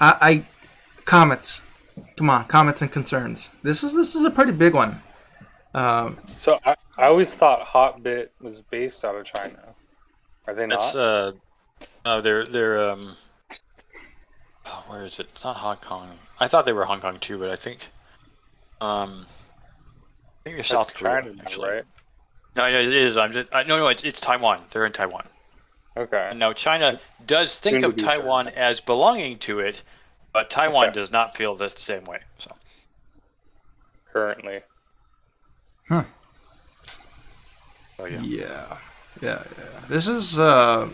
I 0.00 0.44
comments. 1.04 1.62
Come 2.16 2.30
on, 2.30 2.46
comments 2.46 2.80
and 2.82 2.90
concerns. 2.92 3.50
This 3.62 3.82
is 3.82 3.94
this 3.94 4.14
is 4.14 4.24
a 4.24 4.30
pretty 4.30 4.52
big 4.52 4.74
one. 4.74 5.02
Um, 5.74 6.18
So 6.26 6.58
I, 6.64 6.76
I 6.98 7.06
always 7.06 7.34
thought 7.34 7.66
Hotbit 7.66 8.28
was 8.40 8.60
based 8.60 9.04
out 9.04 9.16
of 9.16 9.24
China. 9.24 9.58
Are 10.46 10.54
they 10.54 10.66
not? 10.66 10.78
That's 10.78 10.94
uh, 10.94 11.32
no, 12.04 12.20
they're 12.20 12.44
they're 12.44 12.90
um, 12.90 13.16
oh, 14.66 14.84
where 14.88 15.04
is 15.04 15.18
it? 15.18 15.26
It's 15.32 15.44
not 15.44 15.56
Hong 15.56 15.76
Kong. 15.76 16.08
I 16.38 16.48
thought 16.48 16.64
they 16.64 16.72
were 16.72 16.84
Hong 16.84 17.00
Kong 17.00 17.18
too, 17.18 17.38
but 17.38 17.50
I 17.50 17.56
think 17.56 17.86
um, 18.80 19.26
I 20.40 20.44
think 20.44 20.56
they're 20.56 20.64
South 20.64 20.88
That's 20.88 20.98
Korea 20.98 21.22
China, 21.22 21.34
now, 21.34 21.42
actually. 21.44 21.70
right? 21.70 21.84
No, 22.54 22.70
no, 22.70 22.80
it 22.80 22.92
is. 22.92 23.16
I'm 23.16 23.32
just 23.32 23.54
I, 23.54 23.62
no, 23.64 23.78
no. 23.78 23.88
It's 23.88 24.04
it's 24.04 24.20
Taiwan. 24.20 24.60
They're 24.70 24.86
in 24.86 24.92
Taiwan. 24.92 25.26
Okay. 25.96 26.32
Now 26.34 26.52
China 26.52 26.98
does 27.26 27.58
think 27.58 27.84
of 27.84 27.96
be 27.96 28.02
Taiwan 28.02 28.48
as 28.48 28.80
belonging 28.80 29.38
to 29.40 29.60
it, 29.60 29.82
but 30.32 30.48
Taiwan 30.48 30.86
Okay. 30.88 30.94
does 30.94 31.10
not 31.12 31.36
feel 31.36 31.54
the 31.54 31.68
same 31.68 32.04
way. 32.04 32.20
So 32.38 32.50
Currently. 34.12 34.60
so, 35.88 36.04
yeah. 38.06 38.20
yeah, 38.20 38.20
yeah, 38.22 38.76
yeah. 39.20 39.42
This 39.88 40.08
is. 40.08 40.38
Uh, 40.38 40.88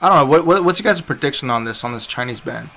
I 0.00 0.08
don't 0.08 0.16
know. 0.18 0.26
What, 0.26 0.46
what 0.46 0.64
what's 0.64 0.80
your 0.82 0.92
guys' 0.92 1.00
prediction 1.00 1.50
on 1.50 1.64
this 1.64 1.84
on 1.84 1.92
this 1.92 2.06
Chinese 2.06 2.40
ban? 2.40 2.68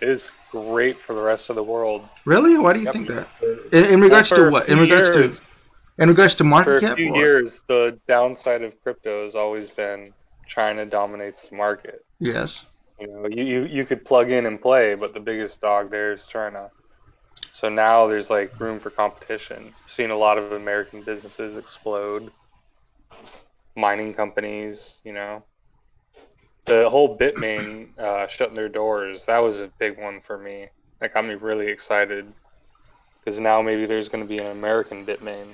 It 0.00 0.08
is 0.08 0.30
great 0.50 0.96
for 0.96 1.14
the 1.14 1.22
rest 1.22 1.50
of 1.50 1.56
the 1.56 1.62
world. 1.62 2.08
Really? 2.24 2.58
Why 2.58 2.72
do 2.72 2.78
you 2.80 2.84
Yep. 2.86 2.92
think 2.92 3.08
that? 3.08 3.28
In, 3.72 3.84
in 3.84 4.00
regards 4.00 4.28
For 4.30 4.36
to 4.36 4.50
what? 4.50 4.68
In 4.68 4.78
regards 4.78 5.14
years- 5.14 5.40
to 5.40 5.46
in 5.98 6.08
regards 6.08 6.34
to 6.36 6.44
market 6.44 6.64
For 6.70 6.76
a 6.76 6.80
cap? 6.80 6.96
few 6.96 7.12
or- 7.12 7.16
years, 7.16 7.60
the 7.68 7.98
downside 8.08 8.62
of 8.62 8.80
crypto 8.82 9.24
has 9.24 9.36
always 9.36 9.70
been 9.70 10.12
China 10.46 10.84
dominates 10.86 11.48
the 11.48 11.56
market. 11.56 12.04
Yes. 12.18 12.66
You 13.00 13.08
know, 13.08 13.26
you, 13.28 13.42
you, 13.44 13.64
you 13.66 13.84
could 13.84 14.04
plug 14.04 14.30
in 14.30 14.46
and 14.46 14.60
play, 14.60 14.94
but 14.94 15.12
the 15.14 15.20
biggest 15.20 15.60
dog 15.60 15.90
there 15.90 16.12
is 16.12 16.26
China. 16.26 16.70
So 17.52 17.68
now 17.68 18.06
there's 18.06 18.30
like 18.30 18.58
room 18.60 18.78
for 18.78 18.90
competition. 18.90 19.72
Seen 19.88 20.10
a 20.10 20.16
lot 20.16 20.38
of 20.38 20.52
American 20.52 21.02
businesses 21.02 21.56
explode, 21.56 22.30
mining 23.76 24.14
companies. 24.14 24.98
You 25.04 25.12
know, 25.12 25.42
the 26.66 26.88
whole 26.88 27.16
Bitmain 27.16 27.96
uh, 27.98 28.26
shutting 28.26 28.54
their 28.54 28.68
doors. 28.68 29.26
That 29.26 29.38
was 29.38 29.60
a 29.60 29.68
big 29.78 29.98
one 30.00 30.20
for 30.20 30.38
me. 30.38 30.68
That 31.00 31.14
got 31.14 31.26
me 31.26 31.34
really 31.34 31.68
excited 31.68 32.26
because 33.20 33.40
now 33.40 33.62
maybe 33.62 33.86
there's 33.86 34.08
going 34.08 34.22
to 34.22 34.28
be 34.28 34.38
an 34.38 34.50
American 34.50 35.04
Bitmain, 35.04 35.46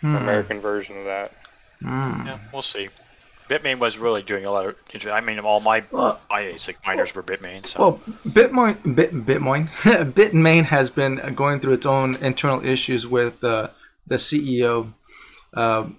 Hmm. 0.00 0.14
American 0.14 0.60
version 0.60 0.96
of 0.98 1.04
that. 1.06 1.32
Hmm. 1.80 2.26
yeah, 2.26 2.38
we'll 2.52 2.62
see. 2.62 2.88
Bitmain 3.48 3.78
was 3.78 3.98
really 3.98 4.22
doing 4.22 4.44
a 4.44 4.50
lot 4.50 4.66
of. 4.66 4.76
I 5.10 5.20
mean, 5.20 5.38
all 5.38 5.60
my 5.60 5.82
Well, 5.90 6.20
my 6.30 6.42
ASIC 6.42 6.76
miners 6.86 7.14
were 7.14 7.22
Bitmain. 7.22 7.64
So 7.66 7.78
Well, 7.80 8.00
Bitmoin, 8.26 8.94
Bit, 8.94 9.12
Bitmoin, 9.26 9.68
Bitmain 10.12 10.64
has 10.66 10.90
been 10.90 11.34
going 11.34 11.60
through 11.60 11.74
its 11.74 11.86
own 11.86 12.16
internal 12.16 12.64
issues 12.64 13.06
with 13.06 13.42
uh, 13.42 13.70
the 14.06 14.16
CEO. 14.16 14.92
Um 15.54 15.96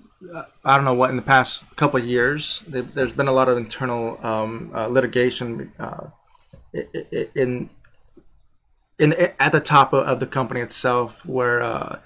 I 0.65 0.75
don't 0.75 0.83
know 0.83 0.93
what 0.93 1.09
in 1.11 1.15
the 1.15 1.21
past 1.21 1.63
couple 1.77 1.97
of 1.99 2.05
years. 2.05 2.61
there- 2.67 2.81
There's 2.81 3.13
been 3.13 3.29
a 3.29 3.31
lot 3.31 3.47
of 3.47 3.57
internal 3.57 4.19
um, 4.21 4.69
uh, 4.75 4.87
litigation 4.87 5.71
uh, 5.79 6.07
in 7.35 7.69
in 8.99 9.13
at 9.39 9.53
the 9.53 9.61
top 9.61 9.93
of, 9.93 10.05
of 10.05 10.19
the 10.19 10.27
company 10.27 10.59
itself, 10.59 11.25
where 11.25 11.61
uh, 11.61 11.99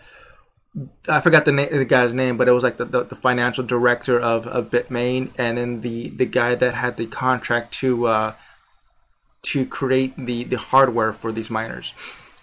I 1.07 1.21
forgot 1.21 1.45
the 1.45 1.51
name 1.51 1.69
the 1.71 1.85
guy's 1.85 2.13
name, 2.13 2.35
but 2.37 2.47
it 2.47 2.51
was 2.51 2.63
like 2.63 2.77
the, 2.77 2.85
the, 2.85 3.03
the 3.03 3.15
financial 3.15 3.63
director 3.63 4.19
of, 4.19 4.47
of 4.47 4.69
Bitmain, 4.69 5.29
and 5.37 5.57
then 5.57 5.81
the 5.81 6.09
the 6.09 6.25
guy 6.25 6.55
that 6.55 6.73
had 6.73 6.97
the 6.97 7.05
contract 7.05 7.73
to. 7.75 8.05
Uh, 8.05 8.33
to 9.43 9.65
create 9.65 10.15
the, 10.17 10.45
the 10.45 10.57
hardware 10.57 11.13
for 11.13 11.31
these 11.31 11.49
miners. 11.49 11.93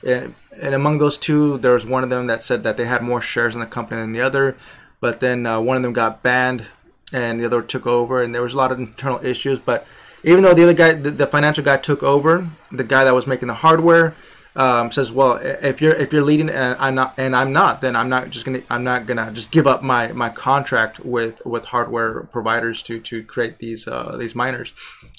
And, 0.06 0.34
and 0.60 0.74
among 0.74 0.98
those 0.98 1.18
two, 1.18 1.58
there 1.58 1.72
was 1.72 1.86
one 1.86 2.04
of 2.04 2.10
them 2.10 2.26
that 2.28 2.42
said 2.42 2.62
that 2.62 2.76
they 2.76 2.84
had 2.84 3.02
more 3.02 3.20
shares 3.20 3.54
in 3.54 3.60
the 3.60 3.66
company 3.66 4.00
than 4.00 4.12
the 4.12 4.20
other, 4.20 4.56
but 5.00 5.20
then 5.20 5.46
uh, 5.46 5.60
one 5.60 5.76
of 5.76 5.82
them 5.82 5.92
got 5.92 6.22
banned 6.22 6.66
and 7.12 7.40
the 7.40 7.46
other 7.46 7.62
took 7.62 7.86
over, 7.86 8.22
and 8.22 8.34
there 8.34 8.42
was 8.42 8.54
a 8.54 8.56
lot 8.56 8.70
of 8.70 8.78
internal 8.78 9.24
issues. 9.24 9.58
But 9.58 9.86
even 10.22 10.42
though 10.42 10.54
the 10.54 10.62
other 10.62 10.74
guy, 10.74 10.92
the, 10.92 11.10
the 11.10 11.26
financial 11.26 11.64
guy, 11.64 11.78
took 11.78 12.02
over, 12.02 12.48
the 12.70 12.84
guy 12.84 13.04
that 13.04 13.14
was 13.14 13.26
making 13.26 13.48
the 13.48 13.54
hardware 13.54 14.14
um, 14.56 14.90
says, 14.90 15.12
"Well, 15.12 15.36
if 15.36 15.80
you're 15.80 15.92
if 15.92 16.12
you're 16.12 16.22
leading 16.22 16.50
and 16.50 16.76
I'm 16.78 16.94
not 16.94 17.14
and 17.16 17.36
I'm 17.36 17.52
not, 17.52 17.80
then 17.80 17.94
I'm 17.94 18.08
not 18.08 18.30
just 18.30 18.44
gonna 18.44 18.62
I'm 18.68 18.82
not 18.82 19.06
gonna 19.06 19.30
just 19.32 19.50
give 19.50 19.66
up 19.66 19.82
my, 19.82 20.12
my 20.12 20.28
contract 20.28 21.00
with, 21.00 21.44
with 21.46 21.66
hardware 21.66 22.22
providers 22.24 22.82
to, 22.82 23.00
to 23.00 23.22
create 23.22 23.58
these 23.58 23.86
uh, 23.86 24.16
these 24.16 24.34
miners." 24.34 24.72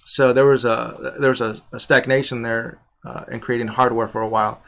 So 0.04 0.34
there 0.34 0.46
was 0.46 0.66
a 0.66 1.16
there 1.20 1.30
was 1.30 1.42
a, 1.42 1.62
a 1.72 1.80
stagnation 1.80 2.42
there 2.42 2.80
uh, 3.06 3.26
in 3.32 3.40
creating 3.40 3.68
hardware 3.68 4.08
for 4.08 4.22
a 4.22 4.28
while, 4.28 4.62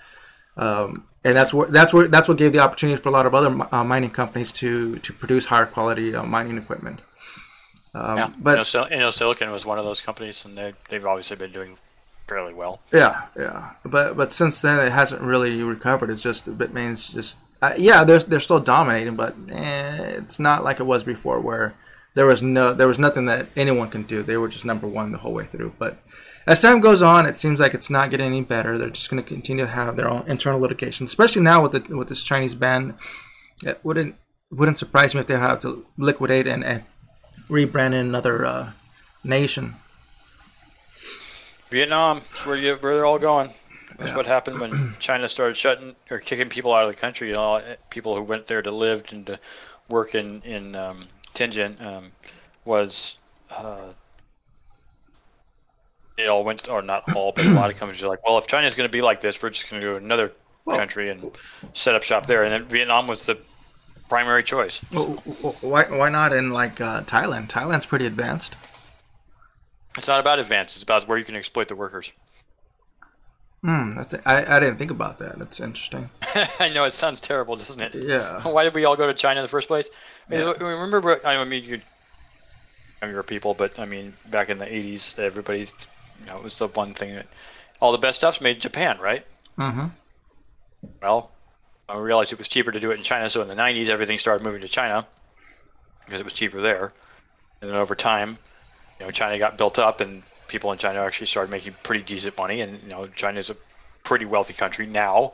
um, 0.56 1.08
and 1.23 1.36
that's 1.36 1.54
what 1.54 1.71
that's 1.71 1.93
where 1.93 2.08
that's 2.08 2.28
what 2.30 2.38
gave 2.38 2.54
the 2.54 2.60
opportunity 2.60 3.02
for 3.02 3.10
a 3.10 3.12
lot 3.12 3.26
of 3.26 3.36
other 3.36 3.67
uh, 3.71 3.84
mining 3.84 4.12
companies 4.12 4.54
to 4.54 4.97
to 4.99 5.12
produce 5.12 5.45
higher 5.45 5.65
quality 5.65 6.15
uh, 6.15 6.23
mining 6.23 6.58
equipment. 6.58 7.02
Um, 7.95 8.17
yeah, 8.17 8.32
but 8.39 8.65
Silicon 9.12 9.52
was 9.52 9.65
one 9.65 9.78
of 9.78 9.86
those 9.86 9.99
companies, 9.99 10.45
and 10.45 10.58
they 10.58 10.73
they've 10.89 11.06
obviously 11.06 11.36
been 11.36 11.52
doing 11.52 11.78
fairly 12.33 12.53
well. 12.53 12.81
yeah, 12.91 13.27
yeah, 13.37 13.71
but 13.85 14.17
but 14.17 14.33
since 14.33 14.59
then 14.59 14.85
it 14.85 14.91
hasn't 14.91 15.21
really 15.21 15.61
recovered. 15.63 16.09
It's 16.09 16.21
just 16.21 16.45
Bitmain's 16.57 17.09
just 17.09 17.37
uh, 17.61 17.73
yeah, 17.77 18.03
they're 18.03 18.19
they're 18.19 18.39
still 18.39 18.59
dominating, 18.59 19.15
but 19.15 19.35
eh, 19.49 20.17
it's 20.17 20.39
not 20.39 20.63
like 20.63 20.79
it 20.79 20.85
was 20.85 21.03
before 21.03 21.39
where 21.39 21.73
there 22.13 22.25
was 22.25 22.43
no 22.43 22.73
there 22.73 22.87
was 22.87 22.99
nothing 22.99 23.25
that 23.25 23.47
anyone 23.55 23.89
can 23.89 24.03
do. 24.03 24.21
They 24.21 24.37
were 24.37 24.49
just 24.49 24.65
number 24.65 24.87
one 24.87 25.11
the 25.11 25.19
whole 25.19 25.33
way 25.33 25.45
through. 25.45 25.73
But 25.79 25.97
as 26.45 26.61
time 26.61 26.81
goes 26.81 27.01
on, 27.01 27.25
it 27.25 27.37
seems 27.37 27.59
like 27.59 27.73
it's 27.73 27.89
not 27.89 28.09
getting 28.09 28.25
any 28.25 28.41
better. 28.41 28.77
They're 28.77 28.89
just 28.89 29.09
going 29.09 29.23
to 29.23 29.27
continue 29.27 29.65
to 29.65 29.71
have 29.71 29.95
their 29.95 30.09
own 30.09 30.25
internal 30.27 30.59
litigation, 30.59 31.05
especially 31.05 31.41
now 31.41 31.61
with 31.61 31.71
the 31.71 31.95
with 31.95 32.09
this 32.09 32.23
Chinese 32.23 32.55
ban. 32.55 32.95
It 33.63 33.79
wouldn't 33.83 34.15
wouldn't 34.51 34.77
surprise 34.77 35.13
me 35.13 35.21
if 35.21 35.27
they 35.27 35.37
have 35.37 35.59
to 35.59 35.85
liquidate 35.97 36.47
and, 36.47 36.63
and 36.63 36.83
rebrand 37.47 37.93
in 37.93 38.07
another 38.07 38.45
uh, 38.45 38.71
nation. 39.23 39.75
Vietnam 41.73 42.21
is 42.33 42.45
where 42.45 42.55
you 42.55 42.75
where 42.75 42.95
they're 42.95 43.05
all 43.05 43.17
going. 43.19 43.49
That's 43.97 44.12
Yeah. 44.12 44.15
what 44.17 44.27
happened 44.27 44.59
when 44.59 44.95
China 44.99 45.27
started 45.27 45.57
shutting 45.57 45.95
or 46.12 46.19
kicking 46.19 46.47
people 46.49 46.71
out 46.73 46.83
of 46.83 46.89
the 46.89 46.95
country. 46.95 47.29
You 47.29 47.33
know, 47.33 47.62
people 47.89 48.15
who 48.15 48.21
went 48.21 48.45
there 48.45 48.62
to 48.62 48.71
live 48.71 49.05
and 49.12 49.25
to 49.25 49.39
work 49.89 50.13
in 50.15 50.41
in 50.43 50.75
um, 50.75 51.07
Tianjin 51.33 51.81
um, 51.83 52.12
was. 52.63 53.15
Uh, 53.49 53.88
it 56.15 56.27
all 56.27 56.43
went, 56.43 56.69
or 56.69 56.83
not 56.83 57.15
all, 57.15 57.31
but 57.31 57.43
a 57.43 57.49
lot 57.53 57.71
of 57.71 57.77
companies 57.79 58.03
are 58.03 58.07
like, 58.07 58.23
well, 58.23 58.38
if 58.38 58.45
China's 58.45 58.75
going 58.75 58.88
to 58.88 58.91
be 58.91 59.01
like 59.01 59.19
this, 59.19 59.41
we're 59.41 59.49
just 59.49 59.67
going 59.67 59.81
to 59.81 59.88
go 59.88 59.97
to 59.97 60.05
another 60.05 60.31
Well- 60.63 60.77
country 60.77 61.09
and 61.09 61.31
set 61.73 61.95
up 61.95 62.03
shop 62.03 62.27
there. 62.27 62.43
And 62.43 62.53
then 62.53 62.65
Vietnam 62.65 63.07
was 63.07 63.25
the 63.25 63.39
primary 64.09 64.43
choice. 64.43 64.79
Well, 64.91 65.15
why 65.62 65.86
why 65.86 66.09
not 66.09 66.31
in 66.31 66.51
like 66.51 66.79
uh, 66.79 67.01
Thailand? 67.01 67.49
Thailand's 67.49 67.88
pretty 67.88 68.05
advanced. 68.05 68.55
It's 69.97 70.08
not 70.08 70.19
about 70.19 70.39
advance. 70.39 70.75
It's 70.75 70.84
about 70.84 71.08
where 71.08 71.17
you 71.17 71.25
can 71.25 71.36
exploit 71.36 71.67
the 71.67 71.75
workers. 71.75 72.12
Hmm, 73.63 73.91
that's 73.91 74.13
I, 74.25 74.43
I 74.58 74.60
didn't 74.60 74.77
think 74.77 74.91
about 74.91 75.19
that. 75.19 75.39
That's 75.39 75.62
interesting. 75.62 76.10
I 76.60 76.69
know 76.69 76.84
it 76.84 76.93
sounds 76.93 77.21
terrible, 77.21 77.56
doesn't 77.56 77.82
it? 77.82 78.03
Yeah. 78.03 78.41
Why 78.41 78.65
did 78.65 78.75
we 78.75 78.84
all 78.84 78.97
go 78.97 79.08
to 79.08 79.13
China 79.13 79.39
in 79.39 79.43
the 79.45 79.49
first 79.49 79.67
place? 79.69 79.89
I 80.27 80.32
mean, 80.36 80.41
Yeah. 80.41 80.53
Remember, 80.60 81.25
I 81.25 81.41
mean, 81.45 81.63
you 81.63 81.79
younger 83.01 83.23
people, 83.23 83.53
but 83.53 83.79
I 83.79 83.86
mean, 83.86 84.13
back 84.29 84.49
in 84.49 84.58
the 84.58 84.65
'80s, 84.65 85.17
everybody's, 85.17 85.73
you 86.19 86.25
know, 86.25 86.38
it 86.38 86.43
was 86.43 86.58
the 86.58 86.67
one 86.67 86.93
thing 86.93 87.15
that 87.15 87.27
all 87.79 87.93
the 87.93 87.97
best 87.97 88.19
stuff's 88.19 88.41
made 88.41 88.58
in 88.58 88.62
Japan, 88.62 88.99
right? 88.99 89.25
Mm-hmm. 89.58 89.88
Well, 91.01 91.32
I 91.88 91.97
realized 91.97 92.34
it 92.34 92.39
was 92.39 92.47
cheaper 92.49 92.71
to 92.71 92.79
do 92.79 92.91
it 92.91 92.97
in 92.97 93.03
China, 93.03 93.29
so 93.29 93.41
in 93.41 93.47
the 93.47 93.56
'90s, 93.56 93.88
everything 93.88 94.17
started 94.17 94.43
moving 94.43 94.62
to 94.62 94.67
China 94.67 95.08
because 96.06 96.19
it 96.19 96.23
was 96.23 96.34
cheaper 96.34 96.60
there. 96.60 96.91
And 97.62 97.69
then 97.69 97.77
over 97.77 97.95
time, 97.95 98.38
you 98.99 99.06
know, 99.06 99.12
China 99.12 99.38
got 99.38 99.58
built 99.58 99.79
up, 99.79 100.01
and 100.01 100.23
people 100.47 100.71
in 100.71 100.77
China 100.77 100.99
actually 101.01 101.27
started 101.27 101.51
making 101.51 101.75
pretty 101.84 102.03
decent 102.03 102.38
money. 102.38 102.62
And 102.62 102.82
you 102.84 102.89
know, 102.89 103.08
China 103.08 103.39
is 103.39 103.49
a 103.49 103.56
pretty 104.03 104.25
wealthy 104.25 104.53
country 104.53 104.86
now 104.86 105.34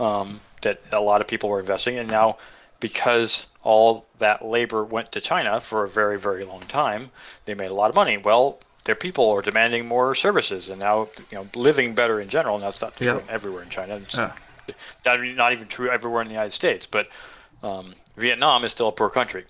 um, 0.00 0.40
that 0.62 0.80
a 0.92 1.00
lot 1.00 1.20
of 1.20 1.26
people 1.26 1.48
were 1.48 1.60
investing 1.60 1.96
in. 1.96 2.06
Now, 2.06 2.38
because 2.80 3.46
all 3.62 4.06
that 4.18 4.44
labor 4.44 4.84
went 4.84 5.12
to 5.12 5.20
China 5.20 5.60
for 5.60 5.84
a 5.84 5.88
very, 5.88 6.18
very 6.18 6.44
long 6.44 6.60
time, 6.60 7.10
they 7.44 7.54
made 7.54 7.70
a 7.70 7.74
lot 7.74 7.90
of 7.90 7.96
money. 7.96 8.16
Well, 8.16 8.58
their 8.84 8.94
people 8.94 9.30
are 9.30 9.42
demanding 9.42 9.86
more 9.86 10.14
services, 10.14 10.68
and 10.68 10.78
now 10.78 11.08
you 11.30 11.38
know, 11.38 11.46
living 11.54 11.94
better 11.94 12.20
in 12.20 12.28
general. 12.28 12.56
And 12.56 12.64
that's 12.64 12.80
not 12.80 12.96
true 12.96 13.06
Yeah. 13.06 13.20
everywhere 13.28 13.62
in 13.62 13.70
China. 13.70 13.96
It's 13.96 14.16
Yeah. 14.16 14.32
not, 15.04 15.20
not 15.20 15.52
even 15.52 15.66
true 15.68 15.90
everywhere 15.90 16.22
in 16.22 16.28
the 16.28 16.34
United 16.34 16.52
States, 16.52 16.86
but 16.86 17.08
um, 17.62 17.94
Vietnam 18.16 18.64
is 18.64 18.70
still 18.70 18.88
a 18.88 18.92
poor 18.92 19.10
country. 19.10 19.44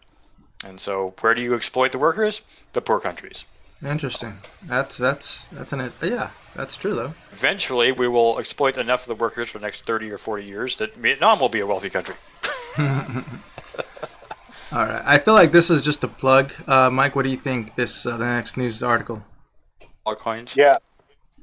And 0.64 0.80
so, 0.80 1.14
where 1.20 1.34
do 1.34 1.42
you 1.42 1.54
exploit 1.54 1.92
the 1.92 1.98
workers? 1.98 2.42
The 2.72 2.80
poor 2.80 3.00
countries. 3.00 3.44
Interesting. 3.84 4.38
That's 4.66 4.96
that's 4.96 5.46
that's 5.48 5.72
an 5.72 5.92
yeah. 6.02 6.30
That's 6.56 6.74
true 6.74 6.94
though. 6.94 7.14
Eventually, 7.32 7.92
we 7.92 8.08
will 8.08 8.40
exploit 8.40 8.76
enough 8.76 9.02
of 9.02 9.16
the 9.16 9.22
workers 9.22 9.50
for 9.50 9.58
the 9.58 9.66
next 9.66 9.86
30 9.86 10.10
or 10.10 10.18
40 10.18 10.44
years 10.44 10.76
that 10.78 10.94
Vietnam 10.94 11.38
will 11.38 11.48
be 11.48 11.60
a 11.60 11.66
wealthy 11.66 11.88
country. 11.88 12.16
All 12.78 12.84
right. 14.84 15.02
I 15.04 15.18
feel 15.18 15.34
like 15.34 15.52
this 15.52 15.70
is 15.70 15.80
just 15.80 16.02
a 16.04 16.08
plug. 16.08 16.52
Uh, 16.66 16.90
Mike, 16.90 17.14
what 17.14 17.22
do 17.22 17.30
you 17.30 17.36
think? 17.36 17.76
This 17.76 18.04
uh, 18.04 18.16
the 18.16 18.24
next 18.24 18.56
news 18.56 18.82
article. 18.82 19.22
All 20.04 20.16
coins. 20.16 20.56
Yeah. 20.56 20.78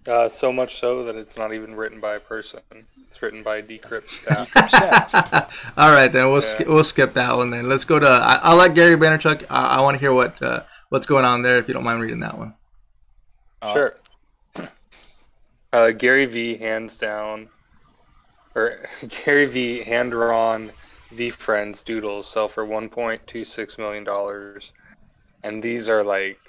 Uh, 0.08 0.30
so 0.30 0.52
much 0.52 0.80
so 0.80 1.04
that 1.04 1.16
it's 1.16 1.36
not 1.36 1.52
even 1.54 1.76
written 1.76 2.00
by 2.00 2.16
a 2.16 2.20
person. 2.20 2.60
It's 3.08 3.22
written 3.22 3.42
by 3.42 3.62
Decrypt 3.62 4.08
staff. 4.70 5.74
All 5.78 5.90
right, 5.92 6.12
then 6.12 6.26
we'll 6.26 6.36
Yeah. 6.36 6.40
sk- 6.42 6.68
we'll 6.68 6.84
skip 6.84 7.14
that 7.16 7.36
one. 7.36 7.50
Then 7.50 7.68
let's 7.68 7.86
go 7.86 7.98
to. 7.98 8.08
I, 8.08 8.40
I 8.44 8.54
like 8.54 8.76
Gary 8.76 8.96
Vaynerchuk. 8.96 9.46
I, 9.50 9.78
I 9.78 9.82
want 9.82 9.96
to 9.96 10.00
hear 10.00 10.14
what 10.14 10.40
uh, 10.44 10.62
what's 10.90 11.08
going 11.08 11.26
on 11.26 11.42
there. 11.42 11.58
If 11.58 11.68
you 11.68 11.74
don't 11.74 11.84
mind 11.84 12.02
reading 12.02 12.20
that 12.20 12.38
one. 12.38 12.54
Uh, 13.62 13.74
Sure. 13.74 13.96
Uh, 15.74 15.92
Gary 15.92 16.26
Vee 16.26 16.56
hands 16.56 16.96
down, 16.98 17.50
or 18.56 18.78
Gary 19.26 19.46
Vee 19.46 19.82
hand 19.84 20.12
drawn 20.12 20.72
VeeFriends 21.14 21.84
doodles 21.84 22.28
sell 22.30 22.48
for 22.48 22.66
1.26 22.66 23.78
million 23.78 24.06
dollars, 24.06 24.72
and 25.44 25.62
these 25.62 25.90
are 25.90 26.02
like 26.04 26.40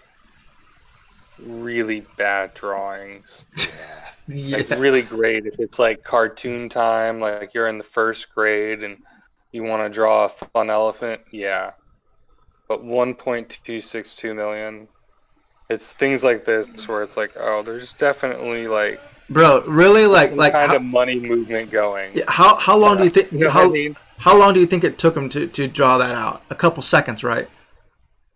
really 1.42 2.04
bad 2.16 2.54
drawings. 2.54 3.44
Yeah. 4.28 4.56
Like 4.56 4.70
really 4.70 5.02
great 5.02 5.46
if 5.46 5.60
it's 5.60 5.78
like 5.78 6.02
cartoon 6.02 6.68
time, 6.68 7.20
like 7.20 7.54
you're 7.54 7.68
in 7.68 7.78
the 7.78 7.84
first 7.84 8.34
grade 8.34 8.82
and 8.82 9.00
you 9.52 9.62
want 9.62 9.84
to 9.84 9.88
draw 9.88 10.24
a 10.24 10.28
fun 10.28 10.68
elephant, 10.68 11.20
yeah. 11.30 11.70
But 12.66 12.84
1.262 12.84 14.34
million, 14.34 14.88
it's 15.70 15.92
things 15.92 16.24
like 16.24 16.44
this 16.44 16.66
where 16.88 17.04
it's 17.04 17.16
like, 17.16 17.34
oh, 17.38 17.62
there's 17.62 17.92
definitely 17.92 18.66
like 18.66 19.00
Bro, 19.28 19.62
really? 19.66 20.06
Like 20.06 20.32
like 20.32 20.52
kind 20.52 20.70
how, 20.70 20.76
of 20.76 20.82
money 20.82 21.18
movement 21.18 21.70
going. 21.70 22.10
yeah, 22.14 22.24
how 22.28 22.56
how 22.56 22.76
long 22.76 22.96
do 22.98 23.04
you 23.04 23.10
think 23.10 23.32
You 23.32 23.40
know 23.44 23.50
how 23.50 23.68
I 23.68 23.72
mean? 23.72 23.96
how 24.18 24.36
long 24.36 24.54
do 24.54 24.60
you 24.60 24.66
think 24.66 24.84
it 24.84 24.98
took 24.98 25.16
him 25.16 25.28
to, 25.30 25.46
to 25.46 25.68
draw 25.68 25.98
that 25.98 26.14
out? 26.14 26.42
A 26.50 26.54
couple 26.54 26.82
seconds, 26.82 27.22
right? 27.24 27.48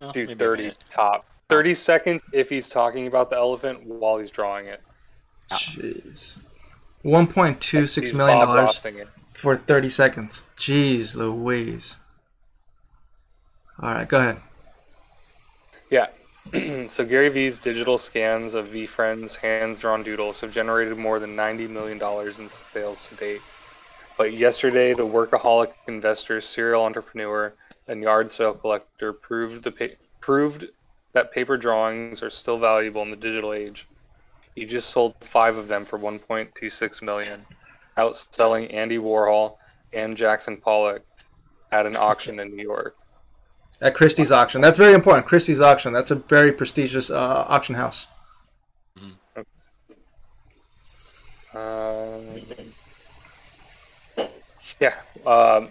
well, 0.00 0.12
Dude, 0.12 0.38
30 0.38 0.72
top. 0.88 1.26
30 1.50 1.74
seconds 1.74 2.22
if 2.32 2.48
he's 2.48 2.68
talking 2.68 3.06
about 3.06 3.30
the 3.30 3.36
elephant 3.36 3.84
while 3.84 4.18
he's 4.18 4.30
drawing 4.30 4.66
it. 4.66 4.80
Jeez. 5.52 6.36
One 7.02 7.26
point 7.26 7.60
two 7.60 7.86
six 7.86 8.12
million 8.12 8.38
dollars 8.38 8.82
for 9.26 9.56
thirty 9.56 9.88
seconds. 9.88 10.42
Jeez 10.56 11.16
Louise. 11.16 11.96
All 13.80 13.94
right, 13.94 14.06
go 14.06 14.18
ahead. 14.18 14.36
Yeah. 15.90 16.08
so 16.88 17.04
Gary 17.04 17.30
Vee's 17.30 17.58
digital 17.58 17.96
scans 17.96 18.52
of 18.52 18.68
VeeFriend's 18.68 19.36
hands-drawn 19.36 20.02
doodles 20.02 20.40
have 20.40 20.52
generated 20.52 20.98
more 20.98 21.18
than 21.18 21.34
$90 21.34 21.70
million 21.70 21.98
in 21.98 22.50
sales 22.50 23.08
to 23.08 23.14
date. 23.16 23.40
But 24.18 24.34
yesterday, 24.34 24.92
the 24.92 25.06
workaholic 25.06 25.72
investor, 25.88 26.42
serial 26.42 26.84
entrepreneur, 26.84 27.54
and 27.88 28.02
yard 28.02 28.30
sale 28.30 28.52
collector 28.52 29.14
proved 29.14 29.64
the 29.64 29.96
proved 30.20 30.66
that 31.12 31.32
paper 31.32 31.56
drawings 31.56 32.22
are 32.22 32.30
still 32.30 32.58
valuable 32.58 33.02
in 33.02 33.10
the 33.10 33.16
digital 33.16 33.52
age. 33.52 33.86
He 34.54 34.64
just 34.64 34.90
sold 34.90 35.14
five 35.20 35.56
of 35.56 35.68
them 35.68 35.84
for 35.84 35.98
1.26 35.98 37.02
million, 37.02 37.44
outselling 37.96 38.72
Andy 38.72 38.98
Warhol 38.98 39.56
and 39.92 40.16
Jackson 40.16 40.56
Pollock 40.56 41.02
at 41.72 41.86
an 41.86 41.96
auction 41.96 42.40
in 42.40 42.54
New 42.54 42.62
York. 42.62 42.96
At 43.80 43.94
Christie's 43.94 44.30
auction. 44.30 44.60
That's 44.60 44.76
very 44.76 44.92
important. 44.92 45.26
Christie's 45.26 45.60
auction. 45.60 45.92
That's 45.92 46.10
a 46.10 46.16
very 46.16 46.52
prestigious 46.52 47.10
uh, 47.10 47.46
auction 47.48 47.76
house. 47.76 48.08
Um, 51.52 52.22
yeah, 54.80 54.94
um, 55.26 55.68